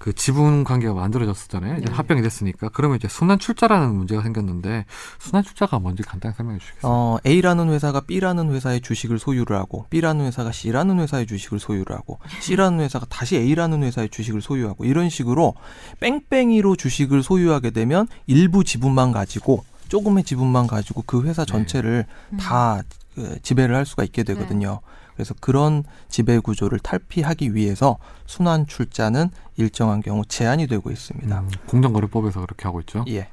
[0.03, 1.77] 그 지분 관계가 만들어졌었잖아요.
[1.77, 1.93] 이제 네.
[1.93, 4.83] 합병이 됐으니까 그러면 이제 순환 출자라는 문제가 생겼는데
[5.17, 6.91] 순환 출자가 뭔지 간단히 설명해 주시겠어요?
[6.91, 12.19] 어, A라는 회사가 B라는 회사의 주식을 소유를 하고 B라는 회사가 C라는 회사의 주식을 소유를 하고
[12.41, 15.53] C라는 회사가 다시 A라는 회사의 주식을 소유하고 이런 식으로
[16.01, 22.37] 뺑뺑이로 주식을 소유하게 되면 일부 지분만 가지고 조금의 지분만 가지고 그 회사 전체를 음.
[22.37, 22.81] 다
[23.15, 24.81] 그, 지배를 할 수가 있게 되거든요.
[25.15, 31.39] 그래서 그런 지배 구조를 탈피하기 위해서 순환 출자는 일정한 경우 제한이 되고 있습니다.
[31.39, 33.05] 음, 공정거래법에서 그렇게 하고 있죠.
[33.07, 33.27] 예.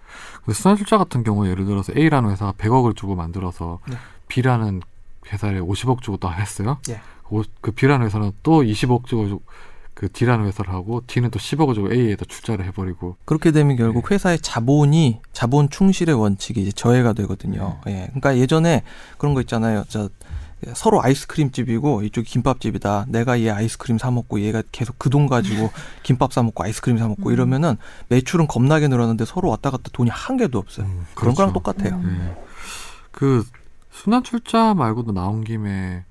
[0.44, 3.96] 근데 순환 출자 같은 경우 예를 들어서 A라는 회사가 100억을 주고 만들어서 네.
[4.28, 4.82] B라는
[5.32, 6.78] 회사에 50억 주고 또 했어요.
[6.90, 7.00] 예.
[7.30, 9.40] 오- 그 B라는 회사는 또 20억 주고 주-
[9.94, 13.82] 그 D라는 회사를 하고 D는 또 10억을 주고 A에다 출자를 해버리고 그렇게 되면 네.
[13.82, 17.80] 결국 회사의 자본이 자본 충실의 원칙이 이제 저해가 되거든요.
[17.84, 17.92] 네.
[17.92, 18.06] 예.
[18.06, 18.82] 그러니까 예전에
[19.18, 19.84] 그런 거 있잖아요.
[19.88, 20.08] 저
[20.74, 23.06] 서로 아이스크림 집이고 이쪽 김밥집이다.
[23.08, 25.70] 내가 얘 아이스크림 사 먹고 얘가 계속 그 돈 가지고
[26.04, 27.32] 김밥 사 먹고 아이스크림 사 먹고 음.
[27.32, 27.76] 이러면은
[28.08, 30.86] 매출은 겁나게 늘었는데 서로 왔다 갔다 돈이 한 개도 없어요.
[30.86, 31.72] 음, 그런 거랑 그렇죠.
[31.74, 32.00] 똑같아요.
[32.00, 32.18] 음.
[32.36, 32.42] 네.
[33.10, 33.44] 그
[33.90, 36.04] 순환 출자 말고도 나온 김에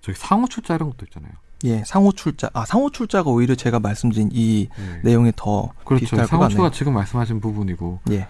[0.00, 1.32] 저기 상호 출자 이런 것도 있잖아요.
[1.64, 2.50] 예, 상호 출자.
[2.52, 5.00] 아, 상호 출자가 오히려 제가 말씀드린 이 네.
[5.02, 6.02] 내용이 더 그렇죠.
[6.04, 6.70] 비슷할 것 상호 출자가 같네요.
[6.76, 8.28] 지금 말씀하신 부분이고 예.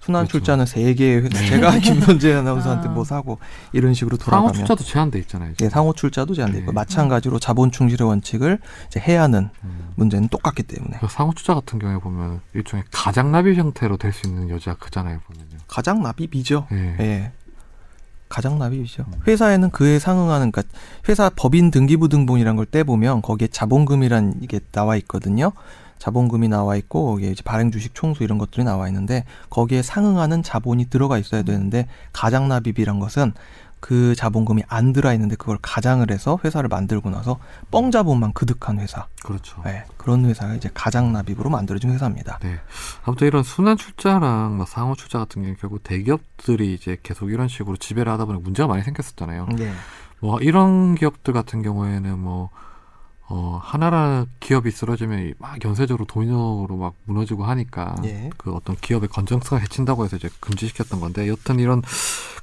[0.00, 0.38] 순환 그렇죠.
[0.38, 1.28] 출자는 세 개의 회사.
[1.40, 1.46] 네.
[1.48, 2.92] 제가 김선재 아나운서한테 아.
[2.92, 3.38] 뭐 사고
[3.72, 5.52] 이런 식으로 상호 돌아가면 출자도 제한돼 있잖아요.
[5.54, 5.66] 지금.
[5.66, 6.74] 예, 상호 출자도 제한돼 있고 네.
[6.74, 9.90] 마찬가지로 자본 충실의 원칙을 이제 해야 하는 음.
[9.96, 14.48] 문제는 똑같기 때문에 그 상호 출자 같은 경우에 보면 일종의 가장납입 형태로 될 수 있는
[14.50, 15.20] 여지가 크잖아요.
[15.26, 15.58] 보면요.
[15.68, 16.66] 가장 납입이죠.
[16.72, 16.96] 예.
[17.00, 17.32] 예.
[18.28, 19.04] 가장 납입이죠.
[19.08, 19.20] 음.
[19.26, 20.74] 회사에는 그에 상응하는 그러니까
[21.08, 25.52] 회사 법인 등기부 등본이란 걸 떼보면 거기에 자본금이란 이게 나와 있거든요.
[25.98, 31.18] 자본금이 나와 있고 이제 발행 주식 총수 이런 것들이 나와 있는데 거기에 상응하는 자본이 들어가
[31.18, 33.32] 있어야 되는데 가장 납입이란 것은
[33.80, 37.38] 그 자본금이 안 들어 있는데 그걸 가장을 해서 회사를 만들고 나서
[37.70, 39.06] 뻥 자본만 그득한 회사.
[39.22, 39.62] 그렇죠.
[39.66, 42.38] 예, 그런 회사가 이제 가장 납입으로 만들어진 회사입니다.
[42.42, 42.58] 네.
[43.04, 47.76] 아무튼 이런 순환 출자랑 뭐 상호 출자 같은 경우 결국 대기업들이 이제 계속 이런 식으로
[47.76, 49.46] 지배를 하다 보니 문제가 많이 생겼었잖아요.
[49.56, 49.72] 네.
[50.20, 52.50] 뭐 이런 기업들 같은 경우에는 뭐
[53.30, 58.30] 어, 하나라는 기업이 쓰러지면 막 연쇄적으로 돈으로 막 무너지고 하니까 예.
[58.38, 61.82] 그 어떤 기업의 건전성을 해친다고 해서 이제 금지시켰던 건데 여튼 이런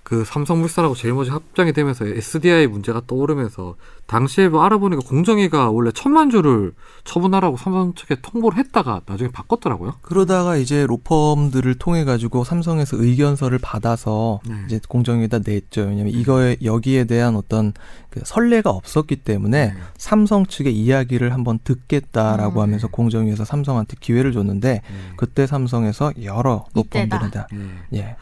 [0.06, 3.76] 그 삼성물산하고 제일모직 합장이 되면서 SDI 문제가 떠오르면서
[4.06, 6.74] 당시에 뭐 알아보니까 공정위가 원래 천만 주를
[7.06, 9.96] 처분하라고 삼성 측에 통보를 했다가 나중에 바꿨더라고요.
[10.04, 14.56] 그러다가 이제 로펌들을 통해 가지고 삼성에서 의견서를 받아서 네.
[14.68, 15.82] 이제 공정위에다 냈죠.
[15.82, 17.74] 왜냐하면 이거에 여기에 대한 어떤
[18.12, 19.80] 그 선례가 없었기 때문에 네.
[19.98, 22.62] 삼성 측의 이야기를 한번 듣겠다라고 음.
[22.62, 24.82] 하면서 공정위에서 삼성한테 기회를 줬는데 네.
[25.18, 26.66] 그때 삼성에서 여러.
[26.76, 27.48] 로펌들이다.
[27.96, 28.16] 예.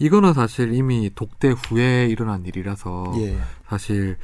[0.00, 0.04] 예.
[0.06, 3.38] 이거는 사실 이미 독대 후에 일어난 일이라서 예.
[3.68, 4.16] 사실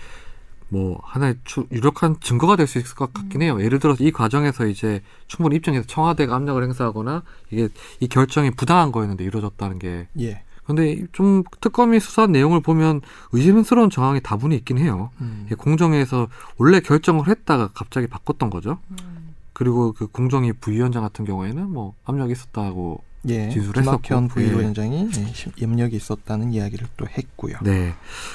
[0.69, 3.61] 뭐 하나의 추- 유력한 증거가 될 수 있을 것 같긴 해요.
[3.63, 7.69] 예를 들어서 이 과정에서 이제 충분히 입증해서 청와대가 압력을 행사하거나 이게
[8.01, 10.43] 이 결정이 부당한 거였는데 이루어졌다는 게 예.
[10.65, 13.01] 근데 좀 특검이 수사한 내용을 보면
[13.31, 15.11] 의심스러운 정황이 다분히 있긴 해요.
[15.21, 15.45] 음.
[15.47, 16.27] 이게 공정위에서
[16.59, 18.79] 원래 결정을 했다가 갑자기 바꿨던 거죠.
[18.91, 19.35] 음.
[19.53, 23.49] 그리고 그 공정위 부위원장 같은 경우에는 뭐 압력이 있었다고 예.
[23.49, 27.57] 김학현 했었고, 부위원장이 예, 심- 염력이 있었다는 이야기를 또 했고요.
[27.63, 27.95] 네.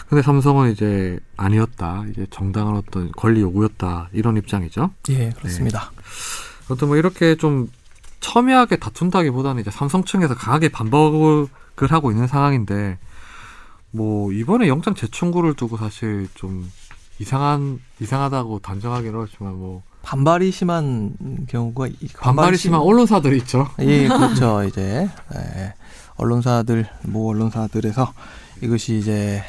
[0.10, 2.06] 근데 삼성은 이제 아니었다.
[2.12, 4.10] 이제 정당한 어떤 권리 요구였다.
[4.14, 4.92] 이런 입장이죠.
[5.10, 5.92] 예, 그렇습니다.
[6.70, 7.70] 아무튼 뭐 이렇게 좀
[8.20, 11.48] 첨예하게 다툰다기보다는 이제 삼성 측에서 강하게 반박을
[11.89, 12.98] 하고 있는 상황인데
[13.92, 16.70] 뭐 이번에 영장 재청구를 두고 사실 좀
[17.20, 21.14] 이상한 이상하다고 단정하기는 어렵지만 뭐 반발이 심한
[21.47, 23.68] 경우가 이- 반발이 심한 언론사들이 있죠.
[23.80, 24.64] 예, 그렇죠.
[24.64, 25.74] 이제 예,
[26.16, 28.12] 언론사들 모 언론사들에서
[28.62, 29.41] 이것이 이제 에,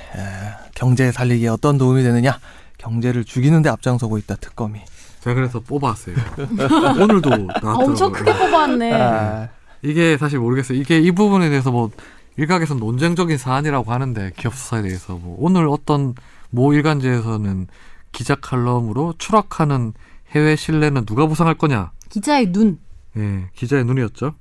[0.74, 2.38] 경제 살리기에 어떤 도움이 되느냐?
[2.78, 4.80] 경제를 죽이는데 앞장서고 있다 특검이.
[5.20, 6.16] 제가 그래서 뽑아왔어요.
[7.00, 7.86] 오늘도 나왔더라고요.
[7.86, 8.92] 엄청 크게 뽑아왔네.
[8.92, 9.48] 아,
[9.82, 10.78] 이게 사실 모르겠어요.
[10.78, 11.90] 이게 이 부분에 대해서 뭐
[12.36, 16.14] 일각에서 논쟁적인 사안이라고 하는데 기업 수사에 대해서 뭐 오늘 어떤
[16.50, 17.68] 모 일간지에서는
[18.10, 19.92] 기자 칼럼으로 추락하는
[20.34, 21.92] 해외 신뢰는 누가 보상할 거냐?
[22.08, 22.78] 기자의 눈.
[23.16, 24.34] 예, 기자의 눈이었죠.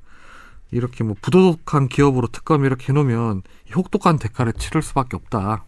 [0.71, 5.65] 이렇게 뭐 부도덕한 기업으로 특검이 이렇게 해놓으면 이 혹독한 대가를 치를 수밖에 없다.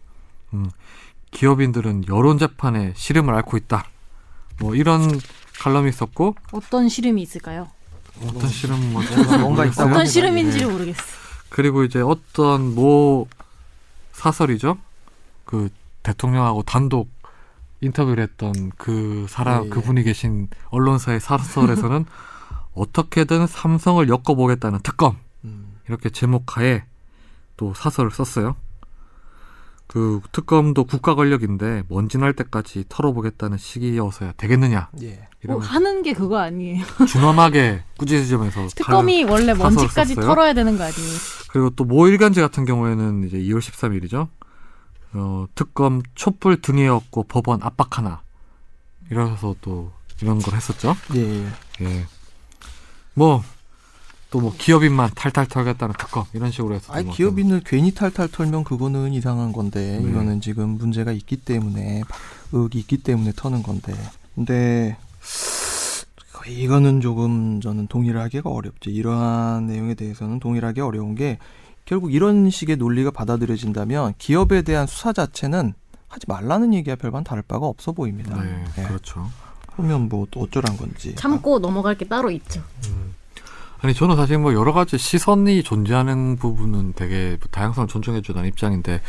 [0.53, 0.69] 음,
[1.32, 3.86] 기업인들은 여론 재판에 시름을 앓고 있다.
[4.59, 5.19] 뭐 이런
[5.59, 7.67] 칼럼이 있었고 어떤 시름이 있을까요?
[8.21, 10.05] 어떤 씨름 뭐 뭔가- 뭔가 있다고 어떤.
[10.05, 10.71] 시름인지를 예.
[10.71, 11.01] 모르겠어.
[11.49, 13.28] 그리고 이제 어떤 모
[14.13, 14.78] 사설이죠.
[15.45, 15.69] 그
[16.03, 17.09] 대통령하고 단독
[17.84, 19.70] 인터뷰를 했던 그 사람 예, 예.
[19.70, 22.06] 그분이 계신 언론사의 사설에서는
[22.74, 25.76] 어떻게든 삼성을 엮어보겠다는 특검 음.
[25.88, 26.84] 이렇게 제목하에
[27.58, 28.56] 또 사설을 썼어요.
[29.86, 35.08] 그 특검도 국가 권력인데 먼지 날 때까지 털어보겠다는 시기여서야 되겠느냐 예.
[35.46, 36.84] 뭐 이런 하는 게 그거 아니에요.
[37.08, 40.26] 준엄하게 꾸짖으면서 특검이 원래 먼지까지 썼어요?
[40.28, 41.18] 털어야 되는 거 아니에요?
[41.50, 44.30] 그리고 또 모 일간지 같은 경우에는 이제 2월 13일이죠.
[45.14, 48.22] 어, 특검 촛불 등에 업고 법원 압박하나.
[49.09, 49.91] 이러셔서 또
[50.22, 50.95] 이런 걸 했었죠.
[51.16, 51.20] 예.
[51.22, 51.47] 예.
[51.82, 52.05] 예.
[53.14, 53.43] 뭐,
[54.32, 56.91] 또 뭐 기업인만 탈탈 털겠다는 특검 이런 식으로 해서.
[56.91, 60.09] 아니 뭐 기업인을 괜히 탈탈 털면 그거는 이상한 건데 네.
[60.09, 62.01] 이거는 지금 문제가 있기 때문에
[62.51, 63.93] 의혹이 있기 때문에 터는 건데
[64.34, 64.97] 근데
[66.47, 71.38] 이거는 조금 저는 동의를 하기가 어렵죠 이러한 내용에 대해서는 동의를 하기 어려운 게
[71.86, 75.74] 결국 이런 식의 논리가 받아들여진다면 기업에 대한 수사 자체는
[76.08, 78.42] 하지 말라는 얘기와 별반 다를 바가 없어 보입니다.
[78.42, 78.84] 네, 예.
[78.84, 79.30] 그렇죠.
[79.76, 81.16] 그러면 뭐 또 어쩌란 건지.
[81.16, 82.62] 참고 넘어갈 게 따로 있죠.
[82.88, 83.16] 음.
[83.82, 89.02] 아니 저는 사실 뭐 여러 가지 시선이 존재하는 부분은 되게 다양성을 존중해 주는 입장인데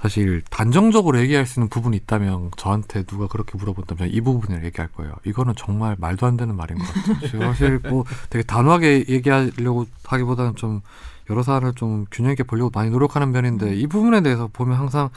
[0.00, 5.12] 사실 단정적으로 얘기할 수 있는 부분이 있다면 저한테 누가 그렇게 물어본다면 이 부분을 얘기할 거예요.
[5.24, 6.86] 이거는 정말 말도 안 되는 말인 것
[7.20, 7.42] 같아요.
[7.52, 10.80] 사실 뭐 되게 단호하게 얘기하려고 하기보다는 좀
[11.30, 15.10] 여러 사안을 좀 균형 있게 보려고 많이 노력하는 편인데 이 부분에 대해서 보면 항상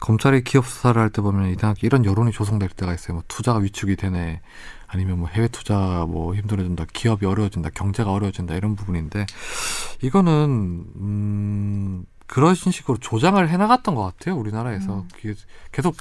[0.00, 3.14] 검찰이 기업 수사를 할 때 보면 이상하게 이런 여론이 조성될 때가 있어요.
[3.14, 4.40] 뭐 투자가 위축이 되네.
[4.86, 9.26] 아니면 뭐 해외 투자 뭐 힘들어진다, 기업이 어려워진다, 경제가 어려워진다 이런 부분인데
[10.02, 15.34] 이거는 음 그런 식으로 조장을 해나갔던 것 같아요 우리나라에서 음.
[15.70, 15.96] 계속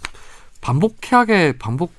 [0.61, 1.91] 반복하게 반복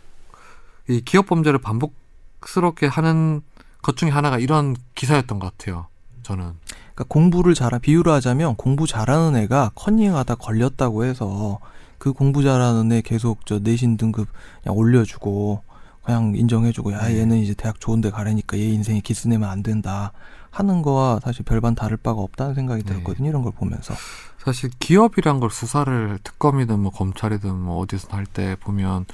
[0.89, 3.43] 이 기업 범죄를 반복스럽게 하는
[3.83, 5.87] 것 중에 하나가 이런 기사였던 것 같아요
[6.31, 6.53] 저는
[6.95, 11.59] 그러니까 공부를 잘하 비유를 하자면 공부 잘하는 애가 컨닝하다 걸렸다고 해서
[11.99, 14.28] 그 공부 잘하는 애 계속 저 내신 등급
[14.62, 15.62] 그냥 올려주고
[16.03, 17.18] 그냥 인정해주고 야 네.
[17.18, 20.12] 얘는 이제 대학 좋은데 가려니까 얘 인생에 기스 내면 안 된다
[20.51, 22.89] 하는 거와 사실 별반 다를 바가 없다는 생각이 네.
[22.89, 23.95] 들었거든요 이런 걸 보면서
[24.39, 29.05] 사실 기업이란 걸 수사를 특검이든 뭐 검찰이든 뭐 어디서 할 때 보면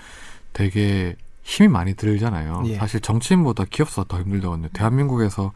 [0.53, 2.63] 되게 힘이 많이 들잖아요.
[2.67, 2.77] 예.
[2.77, 4.69] 사실 정치인보다 기업 수사 더 힘들거든요.
[4.73, 5.53] 대한민국에서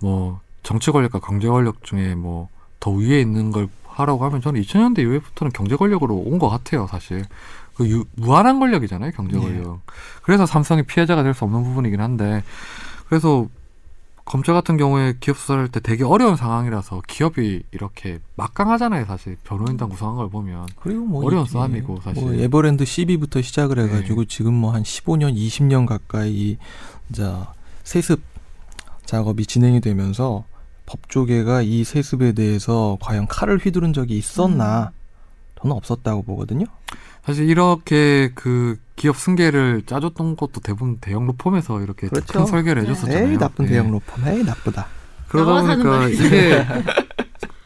[0.00, 2.48] 뭐 정치 권력과 경제 권력 중에 뭐
[2.80, 6.86] 더 위에 있는 걸 하라고 하면 저는 2000년대 이후부터는 경제 권력으로 온 것 같아요.
[6.90, 7.26] 사실
[7.74, 9.10] 그 유- 무한한 권력이잖아요.
[9.10, 9.40] 경제 예.
[9.40, 9.80] 권력.
[10.22, 12.42] 그래서 삼성이 피해자가 될 수 없는 부분이긴 한데
[13.06, 13.46] 그래서
[14.24, 19.04] 검찰 같은 경우에 기업 수사를 할때 되게 어려운 상황이라서 기업이 이렇게 막강하잖아요.
[19.04, 22.22] 사실 변호인단 구성한 걸 보면 그리고 뭐 어려운 이- 싸움이고, 사실.
[22.22, 24.26] 뭐 에버랜드 12부터 시작을 해가지고 네.
[24.26, 26.56] 지금 뭐 한 15년 20년 가까이
[27.12, 27.52] 자
[27.84, 28.22] 세습
[29.04, 30.44] 작업이 진행이 되면서
[30.90, 34.90] 법조계가 이 세습에 대해서 과연 칼을 휘두른 적이 있었나
[35.60, 36.66] 저는 없었다고 보거든요.
[37.24, 42.32] 사실 이렇게 그 기업 승계를 짜줬던 것도 대부분 대형 로펌에서 이렇게 그렇죠.
[42.32, 42.88] 큰 설계를 네.
[42.88, 43.30] 해줬었잖아요.
[43.30, 43.68] 에이 나쁜 예.
[43.70, 44.86] 대형 로펌, 에이 나쁘다.
[45.28, 46.08] 그러다 보니까.
[46.08, 46.66] 이게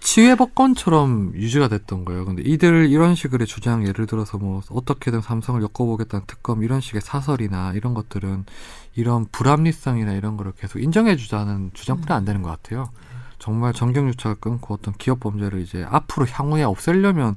[0.00, 2.26] 치외법권처럼 유지가 됐던 거예요.
[2.26, 7.72] 근데 이들 이런 식의 주장 예를 들어서 뭐 어떻게든 삼성을 엮어보겠다는 특검 이런 식의 사설이나
[7.72, 8.44] 이런 것들은
[8.96, 12.90] 이런 불합리성이나 이런 거를 계속 인정해주자는 주장뿐이 안 되는 것 같아요.
[13.44, 17.36] 정말 정경유착을 끊고 어떤 기업 범죄를 이제 앞으로 향후에 없애려면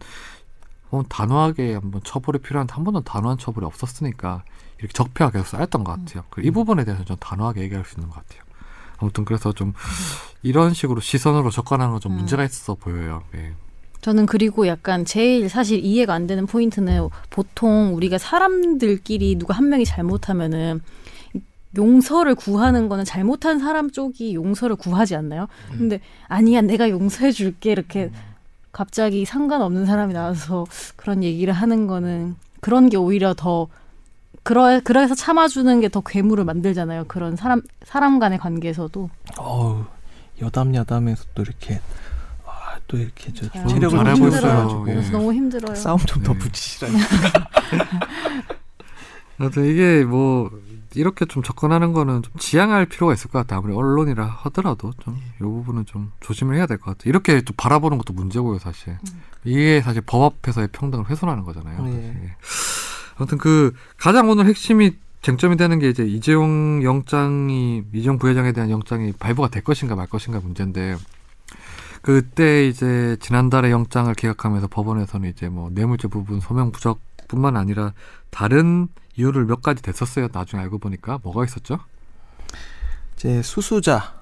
[0.90, 4.46] 어, 단호하게 한번 처벌이 필요한데 한 번도 단호한 처벌이 없었으니까
[4.80, 6.24] 이렇게 적폐가 계속 쌓였던 것 같아요.
[6.30, 8.42] 그이 부분에 대해서 좀 단호하게 얘기할 수 있는 것 같아요.
[9.00, 9.74] 아무튼 그래서 좀
[10.44, 12.18] 이런 식으로 시선으로 접근하는 건좀 음.
[12.20, 13.24] 문제가 있어 보여요.
[13.36, 13.52] 예.
[14.00, 19.84] 저는 그리고 약간 제일 사실 이해가 안 되는 포인트는 보통 우리가 사람들끼리 누가 한 명이
[19.84, 20.80] 잘못하면은
[21.76, 25.48] 용서를 구하는 거는 잘못한 사람 쪽이 용서를 구하지 않나요?
[25.72, 28.10] 근데 아니야 내가 용서해 줄게 이렇게
[28.72, 30.66] 갑자기 상관없는 사람이 나와서
[30.96, 33.68] 그런 얘기를 하는 거는 그런 게 오히려 더
[34.44, 37.06] 그러 그래서 참아주는 게 더 괴물을 만들잖아요.
[37.08, 39.84] 그런 사람 사람 간의 관계에서도 어우
[40.42, 41.82] 여담 야담에서 또 이렇게
[42.46, 44.86] 아, 또 이렇게 저 자, 체력을 잘하고 좀 있어요.
[44.88, 44.94] 예.
[44.94, 45.76] 그래서 너무 힘들어요.
[45.76, 46.40] 싸움 좀더 네.
[46.40, 46.96] 붙이시라니.
[49.38, 50.50] 하여튼 이게 뭐
[50.96, 53.60] 이렇게 좀 접근하는 거는 좀 지양할 필요가 있을 것 같아요.
[53.60, 57.10] 아무리 언론이라 하더라도 좀이 부분은 좀 조심을 해야 될 것 같아요.
[57.10, 58.90] 이렇게 좀 바라보는 것도 문제고요, 사실.
[58.90, 59.22] 음.
[59.44, 61.84] 이게 사실 법 앞에서의 평등을 훼손하는 거잖아요.
[61.84, 61.92] 네.
[61.92, 62.32] 사실.
[63.18, 69.14] 아무튼 그 가장 오늘 핵심이 쟁점이 되는 게 이제 이재용 영장이 이재용 부회장에 대한 영장이
[69.14, 70.96] 발부가 될 것인가 말 것인가 문제인데
[72.02, 77.94] 그때 이제 지난달에 영장을 기각하면서 법원에서는 이제 뭐 뇌물죄 부분 소명 부적뿐만 아니라
[78.30, 80.30] 다른 이유를 몇 가지 됐었어요.
[80.32, 81.80] 나중에 알고 보니까 뭐가 있었죠?
[83.16, 84.16] 이제 수수자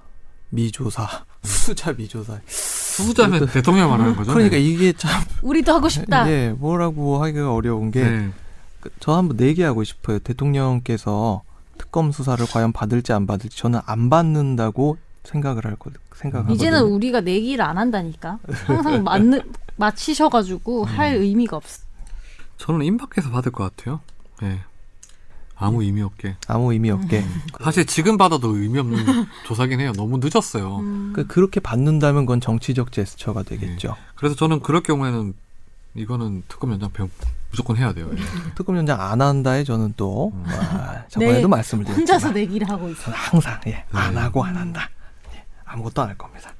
[0.49, 2.39] 미조사, 수수자 미조사.
[2.47, 4.31] 수수자면 대통령 말하는 거죠.
[4.31, 4.63] 그러니까 네.
[4.63, 6.29] 이게 참 우리도 하고 싶다.
[6.29, 8.31] 예, 뭐라고 하기가 어려운 게 네.
[8.79, 10.19] 그, 저 한번 내기하고 싶어요.
[10.19, 11.43] 대통령께서
[11.77, 16.55] 특검 수사를 과연 받을지 안 받을지 저는 안 받는다고 생각을 할 거, 생각하거든요.
[16.55, 18.39] 이제는 우리가 내기를 안 한다니까.
[18.65, 19.41] 항상 맞는
[19.75, 21.83] 맞히셔가지고 할 의미가 없어.
[22.57, 23.99] 저는 임박해서 받을 것 같아요.
[24.41, 24.61] 네.
[25.57, 26.35] 아무 의미 없게.
[26.47, 27.23] 아무 의미 없게.
[27.63, 28.97] 사실 지금 받아도 의미 없는
[29.47, 29.93] 조사긴 해요.
[29.95, 30.79] 너무 늦었어요.
[30.79, 31.13] 음.
[31.15, 33.95] 그 그렇게 받는다면 그건 정치적 제스처가 되겠죠.
[34.15, 35.33] 그래서 저는 그럴 경우에는
[35.95, 37.07] 이거는 특검 연장 배-
[37.51, 38.09] 무조건 해야 돼요.
[38.11, 38.17] 예.
[38.55, 40.43] 특검 연장 안 한다에 저는 또 음.
[40.47, 43.03] 아, 저번에도 네, 말씀을 드렸지만 혼자서 내기를 하고 있어.
[43.03, 44.19] 저는 항상 예, 안 네.
[44.19, 44.89] 하고 안 한다.
[45.33, 46.51] 예, 아무것도 안 할 겁니다.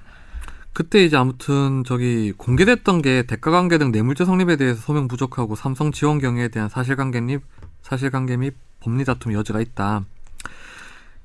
[0.72, 6.20] 그때 이제 아무튼 저기 공개됐던 게 대가관계 등 뇌물죄 성립에 대해서 소명 부족하고 삼성 지원
[6.20, 7.42] 경위에 대한 사실관계 및
[7.86, 10.06] 사실관계 및 법리 다툼 여지가 있다.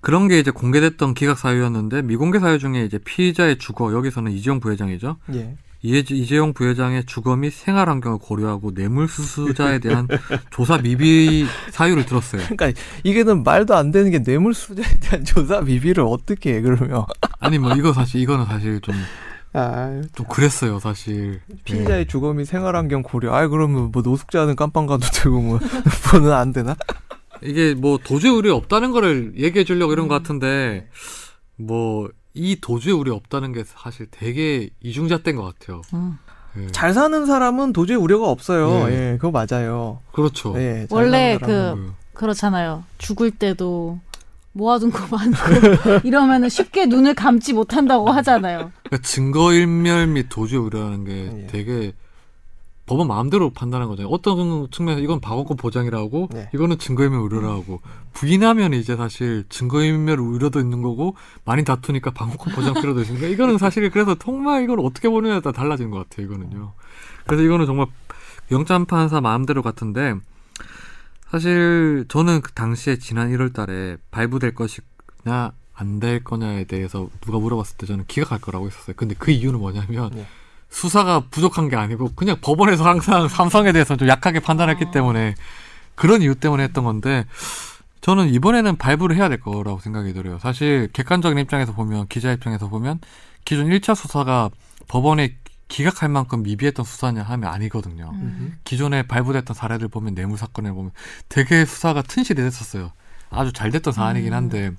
[0.03, 5.17] 그런 게 이제 공개됐던 기각 사유였는데 미공개 사유 중에 이제 피의자의 주거 여기서는 이재용 부회장이죠.
[5.35, 5.57] 예.
[5.83, 10.07] 이재용 부회장의 주거 및 생활 환경을 고려하고 뇌물 수수자에 대한
[10.51, 12.43] 조사 미비 사유를 들었어요.
[12.43, 17.07] 그러니까 이게는 말도 안 되는 게 뇌물 수재에 대한 조사 미비를 어떻게 해 그러면
[17.39, 18.95] 아니 뭐 이거 사실 이거는 사실 좀
[19.53, 21.41] 좀 아, 그랬어요 사실.
[21.65, 23.35] 피의자의 주거 및 생활 환경 고려.
[23.35, 25.59] 아 그러면 뭐 노숙자는 깜빵 가도 되고 뭐
[26.13, 26.77] 뭐는 안 되나?
[27.43, 30.89] 이게 뭐 도주의 우려 없다는 거를 얘기해 주려고 이런 것 같은데
[31.57, 35.83] 뭐 이 도주의 우려 없다는 게 사실 되게 이중잣대인 것 같아요.
[35.95, 36.17] 음.
[36.59, 36.67] 예.
[36.69, 38.89] 잘 사는 사람은 도저히 우려가 없어요.
[38.89, 39.13] 네.
[39.13, 40.01] 예, 그거 맞아요.
[40.13, 40.55] 그렇죠.
[40.57, 41.87] 예, 잘 원래 사는 사람은.
[41.87, 42.85] 그 그렇잖아요.
[42.99, 44.01] 죽을 때도
[44.53, 48.73] 모아둔 거 많고 이러면은 쉽게 눈을 감지 못한다고 하잖아요.
[48.83, 51.47] 그러니까 증거인멸 및 도주의 우려라는 게 예.
[51.47, 51.93] 되게
[52.87, 54.13] 법원 마음대로 판단한 거잖아요.
[54.13, 56.51] 어떤 측면에서 이건 방어권 보장이라고 네.
[56.53, 57.81] 이거는 증거인멸 우려라고
[58.13, 63.89] 부인하면 이제 사실 증거인멸 우려도 있는 거고 많이 다투니까 방어권 보장 필요도 있으니까 이거는 사실
[63.91, 66.27] 그래서 정말 이걸 어떻게 보느냐에 따라 달라지는 것 같아요.
[66.27, 66.73] 이거는요.
[67.27, 67.87] 그래서 이거는 정말
[68.51, 70.17] 영장 판사 마음대로 같은데
[71.31, 77.77] 사실 저는 그 당시에 지난 1월 달에 발부될 것이냐 안 될 거냐에 대해서 누가 물어봤을
[77.79, 78.95] 때 저는 기각할 거라고 했었어요.
[78.97, 80.27] 근데 그 이유는 뭐냐면 네.
[80.69, 84.91] 수사가 부족한 게 아니고 그냥 법원에서 항상 삼성에 대해서 좀 약하게 판단했기 아.
[84.91, 85.35] 때문에
[85.95, 87.25] 그런 이유 때문에 했던 건데
[88.03, 90.39] 저는 이번에는 발부를 해야 될 거라고 생각이 들어요.
[90.39, 93.01] 사실 객관적인 입장에서 보면 기자 입장에서 보면
[93.45, 94.51] 기존 1차 수사가
[94.89, 95.37] 법원에
[95.71, 98.11] 기각할 만큼 미비했던 수사냐 하면 아니거든요.
[98.13, 98.59] 음.
[98.65, 100.91] 기존에 발부됐던 사례를 보면 뇌물 사건을 보면
[101.29, 102.91] 되게 수사가 튼실히 됐었어요.
[103.31, 104.37] 아주 잘 됐던 사안이긴 음.
[104.37, 104.73] 한데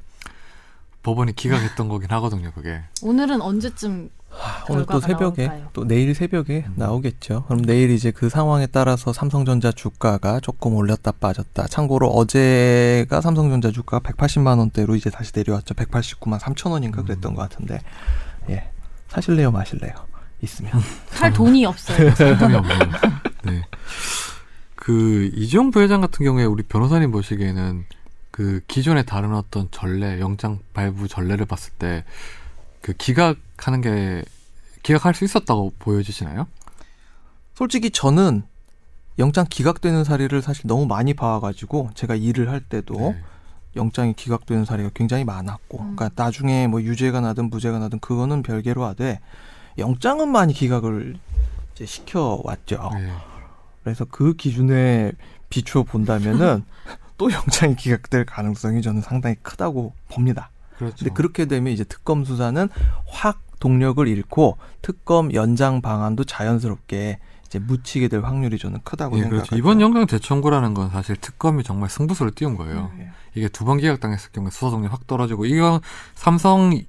[1.02, 2.52] 법원이 기각했던 거긴 하거든요.
[2.52, 2.82] 그게.
[3.02, 4.10] 오늘은 언제쯤
[4.70, 5.70] 오늘 또 새벽에 나올까요?
[5.74, 6.74] 또 내일 새벽에 음.
[6.76, 7.46] 나오겠죠.
[7.48, 11.68] 그럼 내일 이제 그 상황에 따라서 삼성전자 주가가 조금 올렸다 빠졌다.
[11.68, 15.74] 참고로 어제가 삼성전자 주가가 180만 원대로 이제 다시 내려왔죠.
[15.74, 17.36] 189만 3천 원인가 그랬던 음.
[17.36, 17.80] 것 같은데.
[18.50, 18.70] 예.
[19.08, 20.11] 사실래요, 마실래요?
[20.42, 20.72] 있으면.
[21.12, 22.10] 할 돈이 없어요.
[22.12, 22.92] 없는.
[23.44, 23.62] 네.
[24.76, 27.86] 그 이재용 부회장 같은 경우에 우리 변호사님 보시기에는
[28.32, 32.04] 그 기존에 다른 어떤 전례, 영장 발부 전례를 봤을 때
[32.82, 34.24] 그 기각하는 게
[34.84, 36.48] 기각할 수 있었다고 보여지시나요?
[37.54, 38.44] 솔직히 저는
[39.20, 43.22] 영장 기각되는 사례를 사실 너무 많이 봐와가지고 제가 일을 할 때도 네.
[43.76, 45.96] 영장이 기각되는 사례가 굉장히 많았고, 음.
[45.96, 49.20] 그러니까 나중에 뭐 유죄가 나든 무죄가 나든 그거는 별개로 하되
[49.78, 51.18] 영장은 많이 기각을
[51.74, 52.90] 이제 시켜왔죠.
[52.94, 53.12] 네.
[53.84, 55.12] 그래서 그 기준에
[55.50, 56.64] 비추어 본다면은
[57.18, 60.50] 또 영장이 기각될 가능성이 저는 상당히 크다고 봅니다.
[60.78, 60.96] 그렇죠.
[61.00, 62.68] 근데 그렇게 되면 이제 특검 수사는
[63.08, 69.50] 확 동력을 잃고 특검 연장 방안도 자연스럽게 이제 묻히게 될 확률이 저는 크다고 예, 생각합니다.
[69.50, 69.56] 그렇죠.
[69.60, 72.92] 이번 영장 대청구라는 건 사실 특검이 정말 승부수를 띄운 거예요.
[73.00, 73.10] 예.
[73.36, 75.80] 이게 두 번 기각당했을 경우에 수사 동력 확 떨어지고 이건
[76.16, 76.84] 삼성으로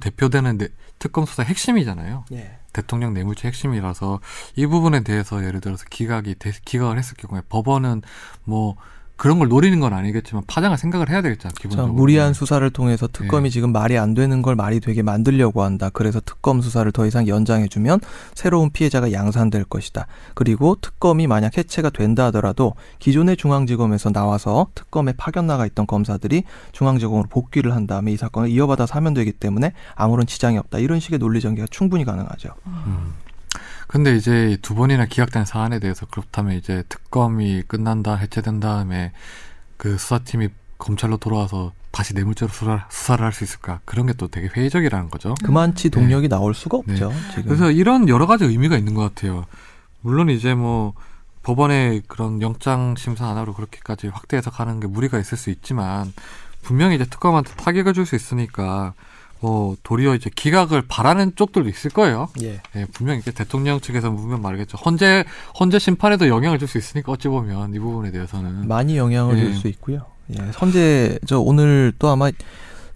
[0.00, 0.68] 대표되는 내-
[0.98, 2.24] 특검 수사 의 핵심이잖아요.
[2.32, 2.58] 예.
[2.72, 4.20] 대통령 뇌물죄 핵심이라서
[4.56, 8.02] 이 부분에 대해서 예를 들어서 기각이 돼- 기각을 했을 경우에 법원은
[8.44, 8.76] 뭐
[9.18, 13.46] 그런 걸 노리는 건 아니겠지만 파장을 생각을 해야 되겠죠 자, 기본적으로 무리한 수사를 통해서 특검이
[13.46, 13.50] 예.
[13.50, 15.90] 지금 말이 안 되는 걸 말이 되게 만들려고 한다.
[15.92, 17.98] 그래서 특검 수사를 더 이상 연장해주면
[18.34, 20.06] 새로운 피해자가 양산될 것이다.
[20.34, 27.28] 그리고 특검이 만약 해체가 된다 하더라도 기존의 중앙지검에서 나와서 특검에 파견 나가 있던 검사들이 중앙지검으로
[27.28, 30.78] 복귀를 한 다음에 이 사건을 이어받아서 하면 되기 때문에 아무런 지장이 없다.
[30.78, 32.50] 이런 식의 논리 전개가 충분히 가능하죠.
[32.68, 33.14] 음.
[33.88, 39.12] 근데 이제 두 번이나 기각된 사안에 대해서 그렇다면 이제 특검이 끝난다 해체된 다음에
[39.76, 44.48] 그 수사팀이 검찰로 돌아와서 다시 뇌물죄로 수사, 수사를 할 수 있을까 그런 게 또 되게
[44.48, 45.34] 회의적이라는 거죠.
[45.42, 47.12] 그만치 동력이 나올 수가 없죠.
[47.30, 47.44] 지금.
[47.46, 49.46] 그래서 이런 여러 가지 의미가 있는 것 같아요.
[50.02, 50.92] 물론 이제 뭐
[51.42, 56.12] 법원의 그런 영장 심사 하나로 그렇게까지 확대 해석하는 게 무리가 있을 수 있지만
[56.62, 58.92] 분명히 이제 특검한테 타격을 줄 수 있으니까
[59.40, 62.28] 뭐 도리어 이제 기각을 바라는 쪽들도 있을 거예요.
[62.42, 62.60] 예.
[62.76, 64.78] 예, 분명히 이게 대통령 측에서 묻으면 말하겠죠.
[64.78, 65.24] 헌재
[65.58, 69.44] 헌재 심판에도 영향을 줄 수 있으니까 어찌 보면 이 부분에 대해서는 많이 영향을 예.
[69.44, 70.02] 줄수 있고요.
[70.30, 70.52] 예.
[70.52, 72.30] 선제 저 오늘 또 아마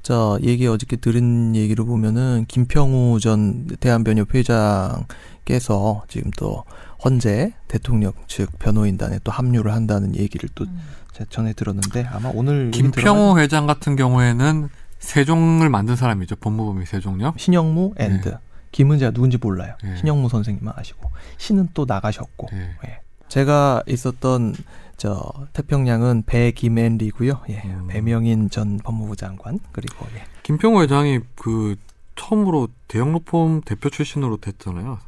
[0.03, 6.65] 저 얘기 어저께 들은 얘기를 보면은 김평우 전 대한변협 회장께서 지금 또
[7.05, 10.81] 헌재 대통령 측 변호인단에 또 합류를 한다는 얘기를 또 음.
[11.29, 14.69] 전에 들었는데 아마 오늘 얘기 김평우 회장 같은 경우에는
[15.03, 16.37] 세종을 만든 사람이죠.
[16.37, 17.35] 법무부의 세종요.
[17.37, 18.39] 신영무 and 예.
[18.71, 19.75] 김은재가 누군지 몰라요.
[19.85, 19.97] 예.
[19.97, 22.77] 신영무 선생님만 아시고 신은 또 나가셨고 예.
[22.87, 23.01] 예.
[23.29, 24.55] 제가 있었던
[24.97, 27.41] 저 태평양은 배김 and Lee고요.
[27.51, 27.63] 예.
[27.65, 27.89] 음.
[27.89, 30.23] 배명인 전 법무부 장관 그리고 예.
[30.45, 31.77] 김평우 회장이 그
[32.15, 34.99] 처음으로 대형 로펌 대표 출신으로 됐잖아요.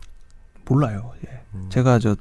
[0.67, 1.13] 몰라요.
[1.27, 1.41] 예.
[1.55, 1.67] 음.
[1.71, 2.21] 제가 저그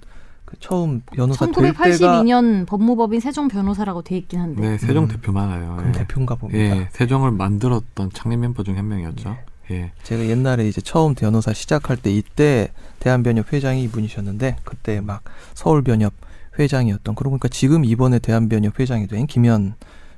[0.59, 4.61] 처음 변호사 될 때가 1982년 법무법인 세종 변호사라고 돼 있긴 한데.
[4.61, 5.07] 네, 세종 음.
[5.09, 5.75] 대표만 알아요.
[5.77, 5.91] 그럼 예.
[5.99, 6.59] 대표인가 봅니다.
[6.59, 9.37] 예, 세종을 만들었던 창립 멤버 중 한 명이었죠.
[9.71, 9.91] 예.
[10.03, 15.23] 제가 옛날에 이제 처음 변호사 시작할 때 이때 대한변협 회장이 이분이셨는데 그때 막
[15.53, 16.13] 서울변협
[16.59, 19.75] 회장이었던 그러고 보니까 지금 이번에 대한변협 회장이 된 김현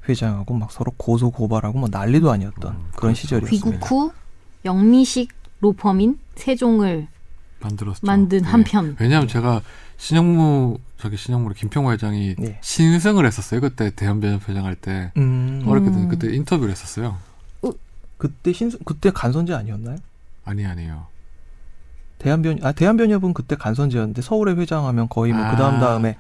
[0.10, 3.22] 회장하고 막 서로 고소 고발하고 뭐 난리도 아니었던 음, 그런 그렇죠.
[3.22, 3.66] 시절이었습니다.
[3.80, 4.12] 귀국 후
[4.66, 5.32] 영미식
[5.62, 7.08] 로펌인 세종을
[7.60, 8.00] 만들었죠.
[8.04, 8.50] 만든 예.
[8.50, 8.96] 한편.
[9.00, 9.62] 왜냐하면 제가
[9.98, 12.58] 신영무 저기 신영무 김평호 회장이 예.
[12.62, 13.62] 신승을 했었어요.
[13.62, 15.94] 그때 대한변협 회장 할 때 음, 어렵게 음.
[15.94, 17.18] 된 그때 인터뷰를 했었어요.
[18.18, 19.98] 그때 신수 그때 간선제 아니었나요?
[20.46, 21.08] 아니 아니에요.
[22.18, 25.52] 대한변 아 대한변협은 그때 간선제였는데 서울의 회장하면 거의 뭐 아.
[25.52, 26.16] 그다음 다음에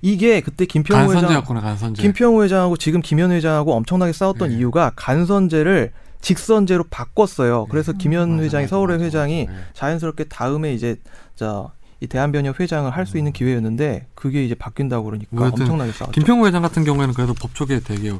[0.00, 2.02] 이게 그때 김평호 회장 간선제였구나 간선제.
[2.02, 4.56] 김평우 회장하고 지금 김현 회장하고 엄청나게 싸웠던 네.
[4.56, 7.66] 이유가 간선제를 직선제로 바꿨어요.
[7.66, 7.98] 그래서 네.
[7.98, 9.04] 김현 맞아, 회장이 맞아, 서울의 맞아.
[9.06, 9.52] 회장이 네.
[9.74, 10.96] 자연스럽게 다음에 이제
[11.34, 16.12] 저 이 대한변협 회장을 할 수 있는 기회였는데 그게 이제 바뀐다고 그러니까 뭐 엄청나게 싸웠죠.
[16.12, 18.12] 김평호 회장 같은 경우에는 그래도 법조계에 되게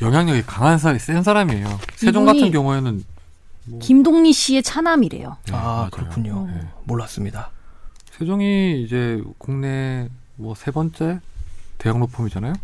[0.00, 1.78] 영향력이 강한 사람, 센 사람이에요.
[1.96, 3.04] 세종 같은 경우에는
[3.66, 5.36] 뭐, 김동리 씨의 차남이래요.
[5.46, 5.90] 네, 아 맞아요.
[5.90, 6.46] 그렇군요.
[6.52, 6.60] 네.
[6.84, 7.50] 몰랐습니다.
[8.18, 11.20] 세종이 이제 국내 뭐 세 번째
[11.78, 12.54] 대형 로펌이잖아요.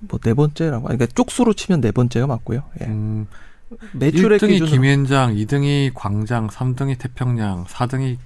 [0.00, 2.62] 뭐 네 번째라고 그러니까 쪽수로 치면 네 번째가 맞고요.
[2.80, 2.84] 예.
[2.86, 3.26] 음,
[3.92, 8.16] 매출액 1등이 기준으로 김현장, 2등이 광장, 3등이 태평양, 4등이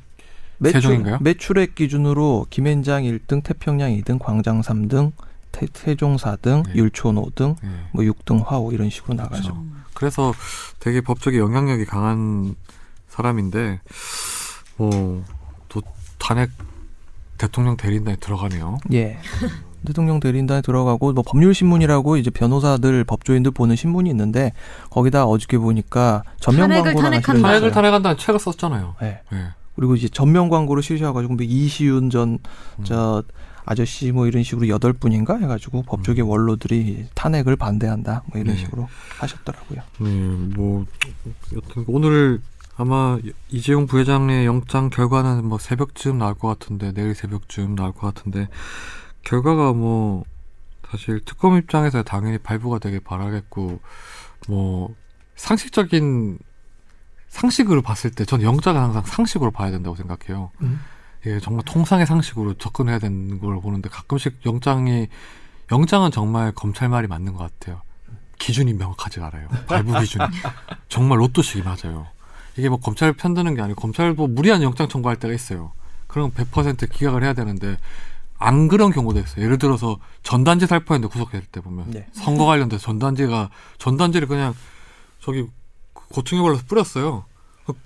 [0.71, 1.19] 세종인가요?
[1.21, 5.13] 매출액 기준으로 김현장 1등, 태평양 2등, 광장 3등,
[5.51, 6.75] 태, 세종 4등, 네.
[6.77, 7.69] 율촌 5등, 예.
[7.93, 9.43] 뭐 6등 화호 이런 식으로 나가죠.
[9.43, 9.65] 그렇죠.
[9.95, 10.35] 그래서
[10.81, 12.55] 되게 법적인 영향력이 강한
[13.09, 13.81] 사람인데
[14.77, 15.83] 뭐또
[16.19, 16.51] 탄핵
[17.39, 18.79] 대통령 대리인단에 들어가네요.
[18.93, 19.19] 예.
[19.85, 24.53] 대통령 대리인단에 들어가고 뭐 법률 신문이라고 이제 변호사들 법조인들 보는 신문이 있는데
[24.91, 27.21] 거기다 어저께 보니까 전면 광고를.
[27.21, 28.95] 탄핵을 탄핵한다는 책을 썼잖아요.
[29.03, 29.21] 예.
[29.33, 29.49] 예.
[29.75, 32.39] 그리고 이제 전면 광고를 실으셔가지고 뭐 이시윤 전
[32.79, 32.85] 음.
[32.85, 33.23] 저
[33.65, 38.61] 아저씨 뭐 이런 식으로 여덟 분인가 해가지고 법조계 원로들이 탄핵을 반대한다 뭐 이런 네.
[38.61, 39.81] 식으로 하셨더라고요.
[40.01, 40.11] 네,
[40.57, 40.85] 뭐
[41.55, 42.41] 여튼 오늘
[42.77, 43.19] 아마
[43.49, 48.49] 이재용 부회장의 영장 결과는 뭐 새벽쯤 나올 것 같은데 내일 새벽쯤 나올 것 같은데
[49.23, 50.25] 결과가 뭐
[50.91, 53.81] 사실 특검 입장에서 당연히 발부가 되게 바라겠고
[54.49, 54.95] 뭐
[55.37, 56.39] 상식적인
[57.33, 60.51] 상식으로 봤을 때전 영장은 항상 상식으로 봐야 된다고 생각해요.
[60.61, 60.81] 음.
[61.23, 65.09] 이게 정말 통상의 상식으로 접근해야 되는 걸 보는데 가끔씩 영장이
[65.71, 67.81] 영장은 정말 검찰 말이 맞는 것 같아요.
[68.39, 69.49] 기준이 명확하지 않아요.
[69.67, 70.25] 발부 기준이
[70.91, 72.07] 정말 로또식이 맞아요.
[72.57, 75.73] 이게 뭐 검찰 편드는 게 아니고 검찰도 무리한 영장 청구할 때가 있어요.
[76.09, 77.79] 그럼 100% 기각을 해야 되는데
[78.39, 79.45] 안 그런 경우도 있어요.
[79.45, 82.07] 예를 들어서 전단지 살포했는데 구속될 때 보면 네.
[82.13, 84.53] 선거 관련된 전단지가 전단지를 그냥
[85.21, 85.47] 저기
[86.13, 87.25] 고층에 걸려서 뿌렸어요.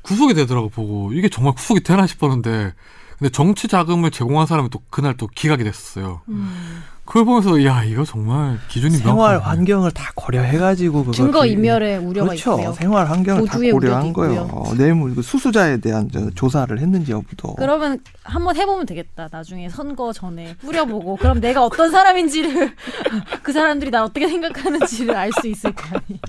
[0.03, 2.73] 구속이 되더라고 보고 이게 정말 구속이 되나 싶었는데
[3.19, 6.21] 근데 정치 자금을 제공한 사람이 또 그날 또 기각이 됐었어요.
[6.29, 6.83] 음.
[7.07, 9.45] 그걸 보면서 야 이거 정말 기준이 생활 명확하네.
[9.45, 12.53] 환경을 다 고려해가지고 증거 기- 인멸의 우려가 그렇죠.
[12.59, 12.73] 있고요.
[12.73, 14.43] 생활 환경을 다 고려한 거예요.
[14.43, 14.51] 있고요.
[14.53, 17.55] 어, 그 수수자에 대한 저 조사를 했는지 여부도.
[17.55, 19.29] 그러면 한번 해보면 되겠다.
[19.31, 22.75] 나중에 선거 전에 뿌려보고 그럼 내가 어떤 사람인지를
[23.45, 26.21] 그 사람들이 나 어떻게 생각하는지를 알 수 있을 거 아니에요.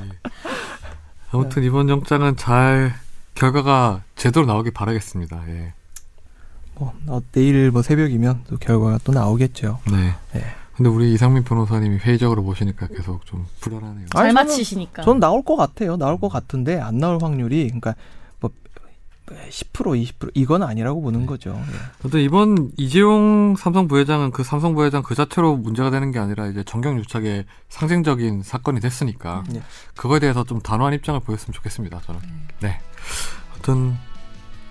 [1.32, 2.93] 아무튼 이번 영장은 잘
[3.36, 5.43] 결과가 제대로 나오길 바라겠습니다.
[5.49, 5.73] 예.
[6.75, 9.80] 뭐, 어, 내일 뭐 새벽이면 또 결과가 또 나오겠죠.
[9.91, 10.15] 네.
[10.34, 10.45] 네.
[10.75, 14.05] 근데 우리 이상민 변호사님이 회의적으로 보시니까 계속 좀 불안하네요.
[14.13, 15.01] 잘 맞히시니까.
[15.01, 15.97] 전 나올 것 같아요.
[15.97, 17.95] 나올 것 같은데 안 나올 확률이 그러니까 뭐
[19.28, 21.59] 10% 20% 이건 아니라고 보는 거죠.
[21.67, 21.73] 예.
[22.01, 26.63] 근데 이번 이재용 삼성 부회장은 그 삼성 부회장 그 자체로 문제가 되는 게 아니라 이제
[26.63, 29.61] 정경 유착의 상징적인 사건이 됐으니까 네.
[29.95, 32.01] 그거에 대해서 좀 단호한 입장을 보였으면 좋겠습니다.
[32.05, 32.21] 저는.
[32.61, 32.80] 네.
[33.51, 33.95] 하여튼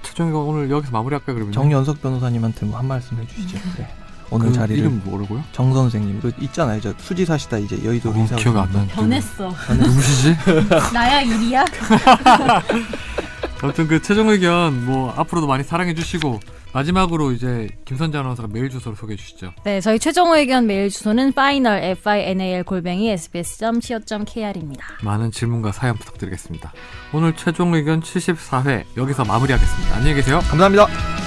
[0.03, 1.53] 최종이가 오늘 여기서 마무리할까요 그러면?
[1.53, 3.59] 정연석 변호사님한테 뭐 한 말씀 해주시죠.
[3.79, 3.89] 네.
[4.31, 5.45] 오늘 그 자리를 이름 뭐라고요?
[5.53, 6.81] 정 선생님 그 있잖아요.
[6.81, 8.73] 저 수지 사시다 이제 여의도로 어, 이사 기억 안.
[8.73, 9.53] 나는데 변했어.
[9.79, 10.37] 누구시지?
[10.93, 11.65] 나야 일이야?
[13.63, 16.41] 아무튼 그 최종 의견 뭐 앞으로도 많이 사랑해 주시고
[16.73, 19.53] 마지막으로 이제 김선재 아나운서가 메일 주소를 소개해 주시죠.
[19.65, 24.85] 네, 저희 최종 의견 메일 주소는 final f i n a l 골뱅이 sbs.co.kr입니다.
[25.03, 26.73] 많은 질문과 사연 부탁드리겠습니다.
[27.15, 29.97] 오늘 최종 의견 74회 여기서 마무리하겠습니다.
[29.97, 30.41] 안녕히 계세요.
[30.51, 31.26] 감사합니다.